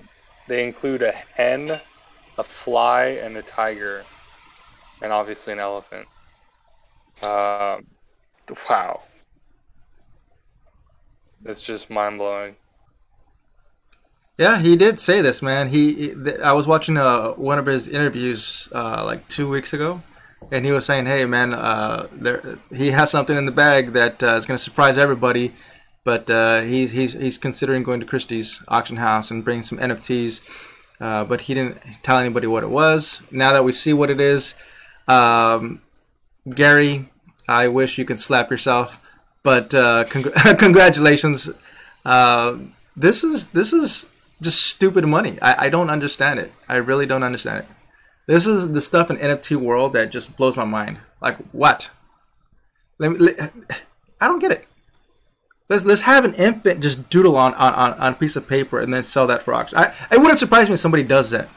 they 0.48 0.66
include 0.68 1.04
a 1.04 1.12
hen, 1.12 1.80
a 2.38 2.44
fly, 2.44 3.20
and 3.24 3.38
a 3.38 3.42
tiger, 3.42 4.04
and 5.02 5.12
obviously 5.12 5.54
an 5.54 5.60
elephant. 5.60 6.08
Um, 7.24 7.86
wow, 8.70 9.02
it's 11.46 11.62
just 11.62 11.90
mind 11.90 12.18
blowing. 12.18 12.56
Yeah, 14.38 14.60
he 14.60 14.78
did 14.78 15.02
say 15.02 15.22
this, 15.22 15.42
man. 15.42 15.68
He, 15.68 16.14
I 16.42 16.54
was 16.54 16.66
watching 16.66 16.96
uh, 16.96 17.32
one 17.32 17.60
of 17.60 17.66
his 17.66 17.90
interviews 17.90 18.70
uh, 18.72 19.04
like 19.06 19.28
two 19.28 19.50
weeks 19.50 19.74
ago, 19.74 20.02
and 20.50 20.66
he 20.66 20.72
was 20.72 20.86
saying, 20.86 21.08
"Hey, 21.08 21.26
man, 21.26 21.54
uh, 21.54 22.08
there, 22.14 22.58
he 22.74 22.92
has 22.92 23.12
something 23.12 23.36
in 23.36 23.46
the 23.46 23.52
bag 23.52 23.92
that 23.94 24.24
uh, 24.24 24.36
is 24.36 24.46
going 24.46 24.58
to 24.58 24.64
surprise 24.64 24.98
everybody." 24.98 25.54
But 26.06 26.30
uh, 26.30 26.62
he's 26.62 26.92
he's 26.92 27.14
he's 27.14 27.38
considering 27.38 27.84
going 27.84 28.00
to 28.00 28.06
Christie's 28.06 28.64
auction 28.70 28.98
house 28.98 29.30
and 29.30 29.44
bringing 29.44 29.64
some 29.64 29.78
NFTs. 29.78 30.40
Uh, 31.02 31.24
but 31.24 31.42
he 31.42 31.54
didn't 31.54 31.78
tell 32.04 32.18
anybody 32.18 32.48
what 32.48 32.64
it 32.64 32.70
was. 32.70 33.22
Now 33.32 33.54
that 33.54 33.64
we 33.64 33.72
see 33.72 33.94
what 33.94 34.10
it 34.10 34.20
is, 34.20 34.54
um, 35.10 35.82
Gary, 36.50 37.10
I 37.48 37.68
wish 37.68 37.98
you 37.98 38.06
could 38.06 38.20
slap 38.20 38.52
yourself. 38.52 39.00
But 39.44 39.74
uh, 39.74 40.06
congr- 40.06 40.58
congratulations. 40.60 41.50
Uh, 42.06 42.58
this 42.96 43.24
is 43.24 43.48
this 43.48 43.74
is 43.74 44.06
just 44.42 44.62
stupid 44.64 45.06
money. 45.06 45.38
I, 45.42 45.66
I 45.66 45.70
don't 45.70 45.90
understand 45.90 46.40
it. 46.40 46.52
I 46.68 46.78
really 46.78 47.06
don't 47.06 47.24
understand 47.24 47.60
it. 47.60 47.68
This 48.28 48.46
is 48.46 48.72
the 48.72 48.82
stuff 48.82 49.10
in 49.10 49.18
NFT 49.18 49.56
world 49.58 49.94
that 49.94 50.12
just 50.12 50.38
blows 50.38 50.56
my 50.56 50.66
mind. 50.66 51.00
Like 51.22 51.38
what? 51.52 51.90
Let 53.00 53.12
me, 53.12 53.18
let, 53.18 53.54
I 54.22 54.28
don't 54.28 54.40
get 54.40 54.52
it. 54.52 54.68
Let's 55.70 55.86
let's 55.86 56.02
have 56.04 56.26
an 56.26 56.34
infant 56.34 56.82
just 56.82 57.10
doodle 57.10 57.38
on, 57.38 57.54
on, 57.56 57.74
on, 57.74 57.94
on 57.94 58.14
a 58.14 58.16
piece 58.16 58.36
of 58.36 58.48
paper 58.48 58.80
and 58.80 58.94
then 58.94 59.04
sell 59.04 59.28
that 59.28 59.42
for 59.42 59.54
auction. 59.54 59.78
I, 59.78 59.94
it 60.12 60.20
wouldn't 60.20 60.40
surprise 60.40 60.68
me 60.68 60.74
if 60.74 60.80
somebody 60.80 61.04
does 61.04 61.32
that. 61.32 61.48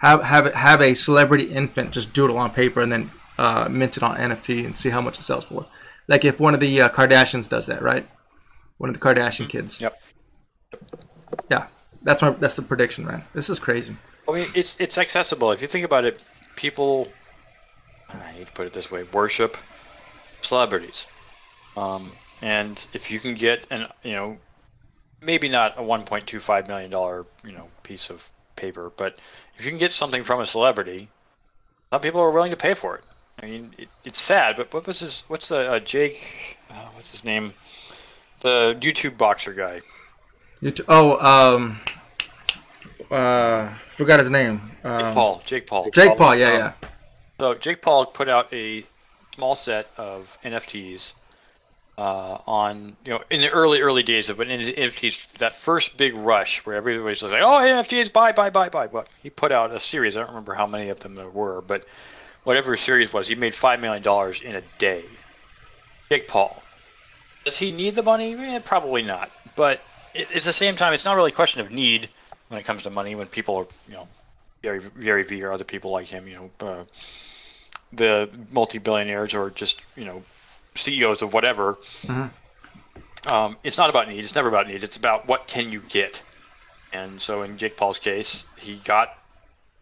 Have 0.00 0.24
have 0.24 0.54
have 0.54 0.80
a 0.80 0.94
celebrity 0.94 1.44
infant 1.52 1.92
just 1.92 2.12
doodle 2.12 2.38
on 2.38 2.50
paper 2.50 2.80
and 2.80 2.90
then 2.90 3.10
uh, 3.38 3.68
mint 3.70 3.96
it 3.96 4.02
on 4.02 4.16
NFT 4.16 4.64
and 4.64 4.76
see 4.76 4.90
how 4.90 5.00
much 5.00 5.18
it 5.18 5.22
sells 5.22 5.44
for. 5.44 5.66
Like 6.08 6.24
if 6.24 6.40
one 6.40 6.54
of 6.54 6.60
the 6.60 6.80
uh, 6.80 6.88
Kardashians 6.88 7.48
does 7.48 7.66
that, 7.66 7.82
right? 7.82 8.08
One 8.78 8.88
of 8.88 8.98
the 8.98 9.00
Kardashian 9.00 9.48
kids. 9.48 9.80
Yep. 9.80 10.00
Yeah, 11.50 11.66
that's 12.02 12.22
my 12.22 12.30
that's 12.30 12.56
the 12.56 12.62
prediction, 12.62 13.04
man. 13.06 13.24
This 13.34 13.50
is 13.50 13.58
crazy. 13.58 13.96
I 14.28 14.32
mean, 14.32 14.46
it's 14.54 14.76
it's 14.80 14.96
accessible. 14.98 15.52
If 15.52 15.60
you 15.60 15.68
think 15.68 15.84
about 15.84 16.04
it, 16.04 16.22
people, 16.56 17.08
I 18.08 18.16
hate 18.32 18.46
to 18.46 18.52
put 18.52 18.66
it 18.66 18.72
this 18.72 18.90
way, 18.90 19.04
worship 19.12 19.56
celebrities. 20.42 21.06
Um, 21.76 22.10
and 22.42 22.84
if 22.92 23.10
you 23.10 23.20
can 23.20 23.34
get 23.34 23.66
an, 23.70 23.86
you 24.02 24.12
know, 24.12 24.38
maybe 25.20 25.48
not 25.48 25.78
a 25.78 25.82
1.25 25.82 26.68
million 26.68 26.90
dollar, 26.90 27.26
you 27.44 27.52
know, 27.52 27.68
piece 27.82 28.10
of 28.10 28.28
paper, 28.60 28.92
but 28.96 29.18
if 29.56 29.64
you 29.64 29.70
can 29.70 29.78
get 29.78 29.92
something 29.92 30.22
from 30.24 30.40
a 30.40 30.46
celebrity, 30.46 31.08
some 31.90 32.00
people 32.00 32.20
are 32.20 32.30
willing 32.30 32.50
to 32.52 32.56
pay 32.56 32.74
for 32.74 32.96
it. 32.96 33.04
I 33.42 33.46
mean, 33.46 33.74
it, 33.78 33.88
it's 34.04 34.20
sad, 34.20 34.56
but 34.56 34.72
what 34.74 34.86
was 34.86 35.00
his? 35.00 35.24
What's 35.28 35.48
the 35.48 35.72
uh, 35.72 35.78
Jake? 35.80 36.58
Uh, 36.70 36.74
what's 36.94 37.10
his 37.10 37.24
name? 37.24 37.52
The 38.40 38.76
YouTube 38.80 39.16
boxer 39.16 39.52
guy. 39.54 39.80
You 40.60 40.70
t- 40.72 40.84
oh, 40.88 41.16
um, 41.32 41.80
uh, 43.10 43.72
forgot 43.92 44.18
his 44.20 44.30
name. 44.30 44.60
Jake 44.82 44.84
Um, 44.84 45.14
Paul. 45.14 45.42
Jake 45.46 45.66
Paul. 45.66 45.90
Jake 45.90 46.16
Paul. 46.18 46.36
Yeah, 46.36 46.52
yeah. 46.56 46.72
So 47.38 47.54
Jake 47.54 47.80
Paul 47.82 48.06
put 48.06 48.28
out 48.28 48.52
a 48.52 48.84
small 49.34 49.54
set 49.54 49.86
of 49.96 50.36
NFTs 50.44 51.12
uh, 51.98 52.38
on 52.46 52.96
you 53.04 53.12
know 53.12 53.22
in 53.30 53.40
the 53.40 53.50
early 53.50 53.80
early 53.80 54.02
days 54.02 54.28
of 54.28 54.38
when 54.38 54.48
NFTs 54.48 55.32
that 55.38 55.54
first 55.54 55.96
big 55.96 56.14
rush 56.14 56.64
where 56.64 56.76
everybody's 56.76 57.22
like 57.22 57.42
oh 57.42 57.58
NFTs 57.60 58.12
buy 58.12 58.32
buy 58.32 58.50
buy 58.50 58.68
buy. 58.68 58.86
Well, 58.86 59.06
he 59.22 59.30
put 59.30 59.52
out 59.52 59.74
a 59.74 59.80
series. 59.80 60.16
I 60.16 60.20
don't 60.20 60.30
remember 60.30 60.54
how 60.54 60.66
many 60.66 60.88
of 60.88 61.00
them 61.00 61.14
there 61.14 61.28
were, 61.28 61.60
but 61.60 61.84
whatever 62.44 62.76
series 62.76 63.12
was, 63.12 63.28
he 63.28 63.34
made 63.34 63.54
five 63.54 63.80
million 63.80 64.02
dollars 64.02 64.40
in 64.40 64.54
a 64.56 64.62
day. 64.78 65.04
Jake 66.08 66.26
Paul. 66.26 66.62
Does 67.44 67.58
he 67.58 67.72
need 67.72 67.94
the 67.94 68.02
money? 68.02 68.34
Eh, 68.34 68.58
probably 68.64 69.02
not. 69.02 69.30
But 69.56 69.80
it, 70.14 70.28
it's 70.32 70.46
the 70.46 70.52
same 70.52 70.76
time. 70.76 70.92
It's 70.92 71.04
not 71.04 71.16
really 71.16 71.30
a 71.30 71.34
question 71.34 71.60
of 71.60 71.70
need 71.70 72.08
when 72.48 72.60
it 72.60 72.64
comes 72.64 72.82
to 72.84 72.90
money. 72.90 73.14
When 73.14 73.26
people 73.26 73.56
are 73.56 73.66
you 73.88 73.94
know 73.94 74.08
Gary 74.62 74.80
Gary 75.00 75.22
Vee 75.22 75.42
or 75.42 75.52
other 75.52 75.64
people 75.64 75.90
like 75.90 76.06
him, 76.06 76.26
you 76.26 76.34
know. 76.34 76.66
Uh, 76.66 76.84
the 77.92 78.30
multi-billionaires 78.52 79.34
or 79.34 79.50
just 79.50 79.82
you 79.96 80.04
know 80.04 80.22
CEOs 80.80 81.22
of 81.22 81.32
whatever. 81.32 81.74
Mm-hmm. 82.02 83.32
Um, 83.32 83.56
it's 83.62 83.78
not 83.78 83.90
about 83.90 84.08
need. 84.08 84.18
It's 84.18 84.34
never 84.34 84.48
about 84.48 84.66
need. 84.66 84.82
It's 84.82 84.96
about 84.96 85.28
what 85.28 85.46
can 85.46 85.70
you 85.70 85.80
get. 85.88 86.22
And 86.92 87.20
so 87.20 87.42
in 87.42 87.58
Jake 87.58 87.76
Paul's 87.76 87.98
case, 87.98 88.44
he 88.56 88.76
got 88.76 89.16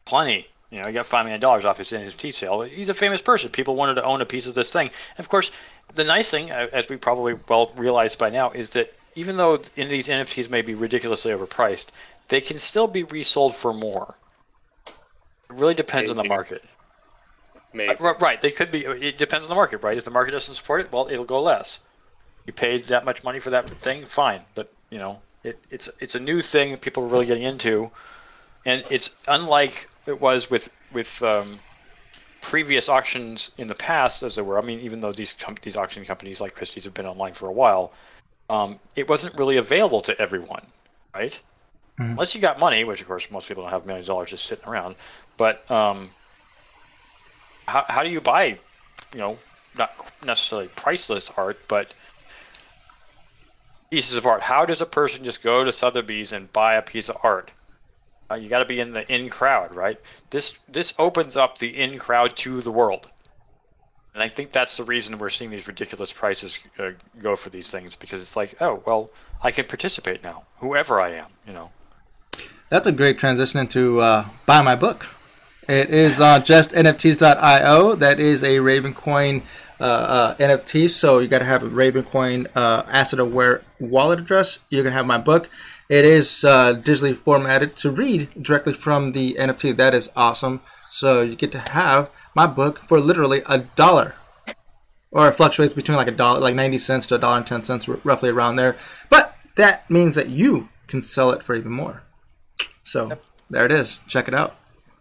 plenty. 0.05 0.47
You 0.71 0.81
know, 0.81 0.89
he 0.89 0.93
got 0.93 1.07
five 1.07 1.25
million 1.25 1.41
dollars 1.41 1.65
off 1.65 1.79
his 1.79 1.91
NFT 1.91 2.35
sale. 2.35 2.61
He's 2.63 2.89
a 2.89 2.95
famous 2.95 3.23
person. 3.23 3.51
People 3.51 3.77
wanted 3.77 3.95
to 3.95 4.05
own 4.05 4.21
a 4.21 4.27
piece 4.27 4.47
of 4.47 4.55
this 4.55 4.71
thing. 4.71 4.89
And 5.17 5.21
of 5.25 5.29
course, 5.29 5.51
the 5.95 6.05
nice 6.05 6.31
thing, 6.31 6.51
as 6.51 6.89
we 6.89 6.97
probably 6.97 7.35
well 7.49 7.73
realized 7.77 8.19
by 8.19 8.29
now, 8.29 8.51
is 8.51 8.71
that 8.71 8.93
even 9.15 9.37
though 9.37 9.61
in 9.77 9.89
these 9.89 10.09
NFTs 10.09 10.51
may 10.51 10.63
be 10.63 10.75
ridiculously 10.75 11.33
overpriced, 11.33 11.87
they 12.29 12.41
can 12.41 12.59
still 12.59 12.87
be 12.87 13.05
resold 13.05 13.57
for 13.57 13.73
more. 13.73 14.15
It 14.87 14.95
really 15.49 15.75
depends 15.75 16.11
on 16.11 16.17
the 16.17 16.25
market. 16.25 16.63
Maybe. 17.73 17.95
Uh, 17.95 18.15
right, 18.15 18.41
they 18.41 18.51
could 18.51 18.73
be. 18.73 18.85
It 18.85 19.19
depends 19.19 19.45
on 19.45 19.49
the 19.49 19.55
market, 19.55 19.83
right? 19.83 19.97
If 19.97 20.05
the 20.05 20.11
market 20.11 20.33
doesn't 20.33 20.55
support 20.55 20.81
it, 20.81 20.93
well, 20.93 21.09
it'll 21.09 21.25
go 21.25 21.41
less. 21.41 21.81
You 22.47 22.53
paid 22.53 22.85
that 22.85 23.05
much 23.05 23.23
money 23.23 23.41
for 23.41 23.51
that 23.51 23.69
thing, 23.69 24.07
fine. 24.07 24.41
But 24.55 24.71
you 24.91 24.99
know, 24.99 25.21
it, 25.45 25.59
it's 25.71 25.89
it's 26.01 26.15
a 26.15 26.21
new 26.21 26.41
thing 26.41 26.71
that 26.71 26.81
people 26.81 27.05
are 27.05 27.09
really 27.09 27.27
getting 27.27 27.43
into, 27.43 27.91
and 28.65 28.85
it's 28.91 29.11
unlike 29.27 29.89
it 30.07 30.21
was 30.21 30.51
with 30.51 30.71
with 30.93 31.23
um, 31.23 31.59
previous 32.41 32.89
auctions 32.89 33.51
in 33.59 33.69
the 33.69 33.75
past, 33.75 34.23
as 34.23 34.37
there 34.37 34.45
were. 34.45 34.59
I 34.59 34.63
mean, 34.63 34.81
even 34.81 35.01
though 35.01 35.13
these 35.13 35.35
com- 35.35 35.57
these 35.61 35.77
auction 35.77 36.05
companies 36.05 36.41
like 36.41 36.55
Christie's 36.55 36.85
have 36.85 36.95
been 36.95 37.07
online 37.07 37.35
for 37.35 37.49
a 37.49 37.53
while, 37.53 37.93
um, 38.49 38.79
it 38.97 39.09
wasn't 39.09 39.35
really 39.37 39.59
available 39.59 40.01
to 40.03 40.19
everyone, 40.19 40.65
right? 41.15 41.39
Mm-hmm. 41.99 42.13
Unless 42.13 42.35
you 42.35 42.41
got 42.41 42.59
money, 42.59 42.85
which 42.85 43.01
of 43.01 43.07
course 43.07 43.31
most 43.31 43.49
people 43.49 43.65
don't 43.65 43.73
have 43.73 43.85
millions 43.85 44.09
of 44.09 44.15
dollars 44.15 44.31
just 44.31 44.47
sitting 44.47 44.67
around. 44.67 44.95
But 45.37 45.69
um, 45.71 46.11
how, 47.69 47.85
how 47.87 48.03
do 48.03 48.09
you 48.09 48.21
buy, 48.21 48.59
you 49.13 49.19
know, 49.19 49.39
not 49.77 49.93
necessarily 50.25 50.69
priceless 50.69 51.31
art, 51.37 51.59
but 51.69 51.93
pieces 53.91 54.17
of 54.17 54.27
art? 54.27 54.43
How 54.43 54.65
does 54.65 54.81
a 54.81 54.87
person 54.87 55.25
just 55.25 55.43
go 55.43 55.65
to 55.65 55.73
Sotheby's 55.73 56.33
and 56.33 56.53
buy 56.53 56.75
a 56.75 56.83
piece 56.83 57.09
of 57.09 57.19
art? 57.23 57.51
Uh, 58.31 58.35
you 58.35 58.49
got 58.49 58.59
to 58.59 58.65
be 58.65 58.81
in 58.81 58.93
the 58.93 59.11
in 59.13 59.31
crowd, 59.31 59.75
right? 59.75 59.99
This 60.31 60.59
this 60.69 60.93
opens 60.99 61.37
up 61.37 61.59
the 61.59 61.69
in 61.69 61.99
crowd 61.99 62.37
to 62.39 62.61
the 62.61 62.71
world, 62.71 63.09
and 64.13 64.23
I 64.23 64.29
think 64.29 64.51
that's 64.51 64.77
the 64.77 64.85
reason 64.85 65.19
we're 65.19 65.31
seeing 65.31 65.51
these 65.51 65.67
ridiculous 65.67 66.13
prices 66.13 66.59
uh, 66.79 66.91
go 67.21 67.37
for 67.37 67.49
these 67.49 67.71
things 67.71 67.97
because 67.97 68.21
it's 68.21 68.37
like, 68.37 68.61
oh 68.61 68.83
well, 68.85 69.11
I 69.43 69.51
can 69.51 69.65
participate 69.65 70.23
now, 70.23 70.45
whoever 70.59 71.01
I 71.01 71.13
am, 71.15 71.27
you 71.47 71.55
know. 71.55 71.71
That's 72.69 72.87
a 72.87 72.93
great 72.93 73.19
transition 73.19 73.61
into 73.61 74.01
uh, 74.01 74.29
buy 74.45 74.61
my 74.61 74.77
book. 74.77 75.07
It 75.69 75.91
is 75.91 76.19
on 76.19 76.41
justnfts.io. 76.43 77.95
That 77.97 78.19
is 78.19 78.43
a 78.43 78.57
Ravencoin 78.57 79.43
uh, 79.79 79.85
uh, 79.85 80.35
NFT. 80.37 80.89
So 80.89 81.19
you 81.19 81.29
got 81.29 81.41
to 81.41 81.45
have 81.45 81.63
a 81.63 81.69
Ravencoin 81.69 82.47
uh, 82.57 82.85
asset 82.89 83.21
aware 83.21 83.63
wallet 83.79 84.19
address. 84.19 84.61
You 84.71 84.83
can 84.83 84.95
have 84.95 85.05
my 85.05 85.19
book. 85.19 85.51
It 85.91 86.07
is 86.07 86.43
uh, 86.43 86.75
digitally 86.75 87.15
formatted 87.15 87.77
to 87.77 87.91
read 87.91 88.43
directly 88.43 88.73
from 88.73 89.13
the 89.13 89.35
NFT. 89.35 89.77
That 89.77 89.93
is 89.93 90.09
awesome. 90.17 90.63
So 90.91 91.21
you 91.21 91.37
get 91.37 91.53
to 91.53 91.63
have 91.73 92.11
my 92.35 92.47
book 92.47 92.81
for 92.89 92.99
literally 92.99 93.43
a 93.45 93.59
dollar. 93.59 94.15
Or 95.11 95.29
it 95.29 95.33
fluctuates 95.33 95.75
between 95.75 95.97
like 95.97 96.09
a 96.09 96.13
dollar, 96.13 96.41
like 96.41 96.55
90 96.55 96.79
cents 96.79 97.07
to 97.09 97.17
a 97.17 97.19
dollar 97.19 97.39
and 97.39 97.47
10 97.47 97.63
cents, 97.63 97.87
roughly 97.89 98.31
around 98.31 98.57
there. 98.57 98.77
But 99.11 99.37
that 99.57 99.89
means 99.91 100.17
that 100.17 100.31
you 100.31 100.71
can 100.87 101.03
sell 101.03 101.31
it 101.31 101.43
for 101.43 101.55
even 101.55 101.73
more. 101.73 102.05
So 102.83 103.19
there 103.51 103.67
it 103.67 103.73
is. 103.73 104.01
Check 104.09 104.29
it 104.29 104.35
out 104.35 104.58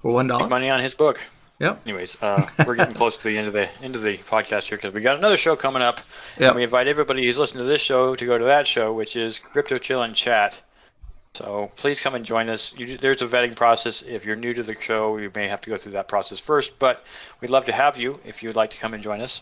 for 0.08 0.14
one 0.14 0.28
dollar. 0.28 0.48
Money 0.48 0.70
on 0.70 0.80
his 0.80 0.96
book. 0.96 1.20
Yep. 1.60 1.82
Anyways, 1.86 2.16
uh, 2.22 2.48
we're 2.66 2.76
getting 2.76 2.94
close 3.02 3.18
to 3.18 3.28
the 3.28 3.38
end 3.38 3.48
of 3.48 3.52
the 3.52 3.68
end 3.84 3.94
of 3.98 4.04
the 4.04 4.18
podcast 4.20 4.64
here 4.64 4.78
because 4.78 4.94
we 4.94 5.02
got 5.02 5.18
another 5.18 5.36
show 5.36 5.58
coming 5.58 5.82
up. 5.82 6.00
Yep. 6.40 6.48
And 6.48 6.56
we 6.56 6.64
invite 6.64 6.88
everybody 6.88 7.26
who's 7.26 7.38
listening 7.38 7.66
to 7.66 7.68
this 7.68 7.82
show 7.82 8.16
to 8.16 8.26
go 8.26 8.38
to 8.38 8.46
that 8.46 8.66
show, 8.66 8.94
which 8.94 9.18
is 9.18 9.38
Crypto 9.38 9.78
Chill 9.78 10.04
and 10.04 10.16
Chat. 10.16 10.62
So 11.34 11.70
please 11.76 12.00
come 12.00 12.16
and 12.16 12.24
join 12.24 12.48
us. 12.48 12.74
You, 12.78 12.98
there's 12.98 13.22
a 13.22 13.28
vetting 13.28 13.54
process. 13.54 14.02
If 14.02 14.24
you're 14.24 14.38
new 14.38 14.54
to 14.54 14.64
the 14.64 14.80
show, 14.80 15.18
you 15.18 15.30
may 15.36 15.50
have 15.50 15.60
to 15.62 15.70
go 15.70 15.76
through 15.76 15.92
that 15.92 16.08
process 16.08 16.40
first, 16.40 16.80
but 16.80 17.04
we'd 17.42 17.52
love 17.52 17.66
to 17.66 17.74
have 17.74 17.98
you 17.98 18.18
if 18.26 18.42
you'd 18.42 18.56
like 18.56 18.70
to 18.70 18.78
come 18.78 18.94
and 18.94 19.04
join 19.04 19.20
us. 19.20 19.42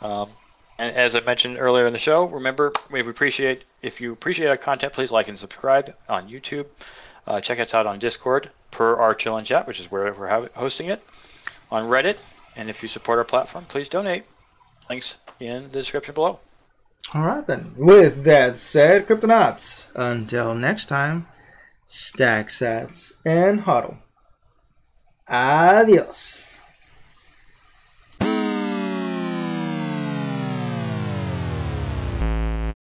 Um, 0.00 0.30
and 0.78 0.96
as 0.96 1.14
I 1.16 1.20
mentioned 1.20 1.58
earlier 1.58 1.86
in 1.86 1.92
the 1.92 1.98
show, 1.98 2.24
remember 2.24 2.72
we 2.90 3.00
appreciate 3.00 3.64
if 3.82 4.00
you 4.00 4.14
appreciate 4.14 4.48
our 4.48 4.56
content, 4.56 4.94
please 4.94 5.12
like 5.12 5.28
and 5.28 5.38
subscribe 5.38 5.94
on 6.08 6.30
YouTube. 6.30 6.64
Uh, 7.26 7.42
check 7.42 7.60
us 7.60 7.74
out 7.74 7.86
on 7.86 7.98
Discord 7.98 8.50
per 8.70 8.96
our 8.96 9.14
chill 9.14 9.36
and 9.36 9.46
chat, 9.46 9.66
which 9.66 9.80
is 9.80 9.90
where 9.90 10.12
we're 10.12 10.48
hosting 10.54 10.88
it, 10.88 11.02
on 11.70 11.84
Reddit. 11.84 12.20
And 12.56 12.68
if 12.68 12.82
you 12.82 12.88
support 12.88 13.18
our 13.18 13.24
platform, 13.24 13.64
please 13.66 13.88
donate. 13.88 14.24
Links 14.90 15.16
in 15.38 15.64
the 15.64 15.68
description 15.68 16.14
below. 16.14 16.40
All 17.14 17.22
right, 17.22 17.46
then. 17.46 17.72
With 17.76 18.24
that 18.24 18.56
said, 18.56 19.06
Cryptonauts, 19.06 19.84
until 19.94 20.54
next 20.54 20.86
time, 20.86 21.26
stack 21.86 22.48
sats 22.48 23.12
and 23.24 23.60
hodl. 23.60 23.98
Adios. 25.28 26.57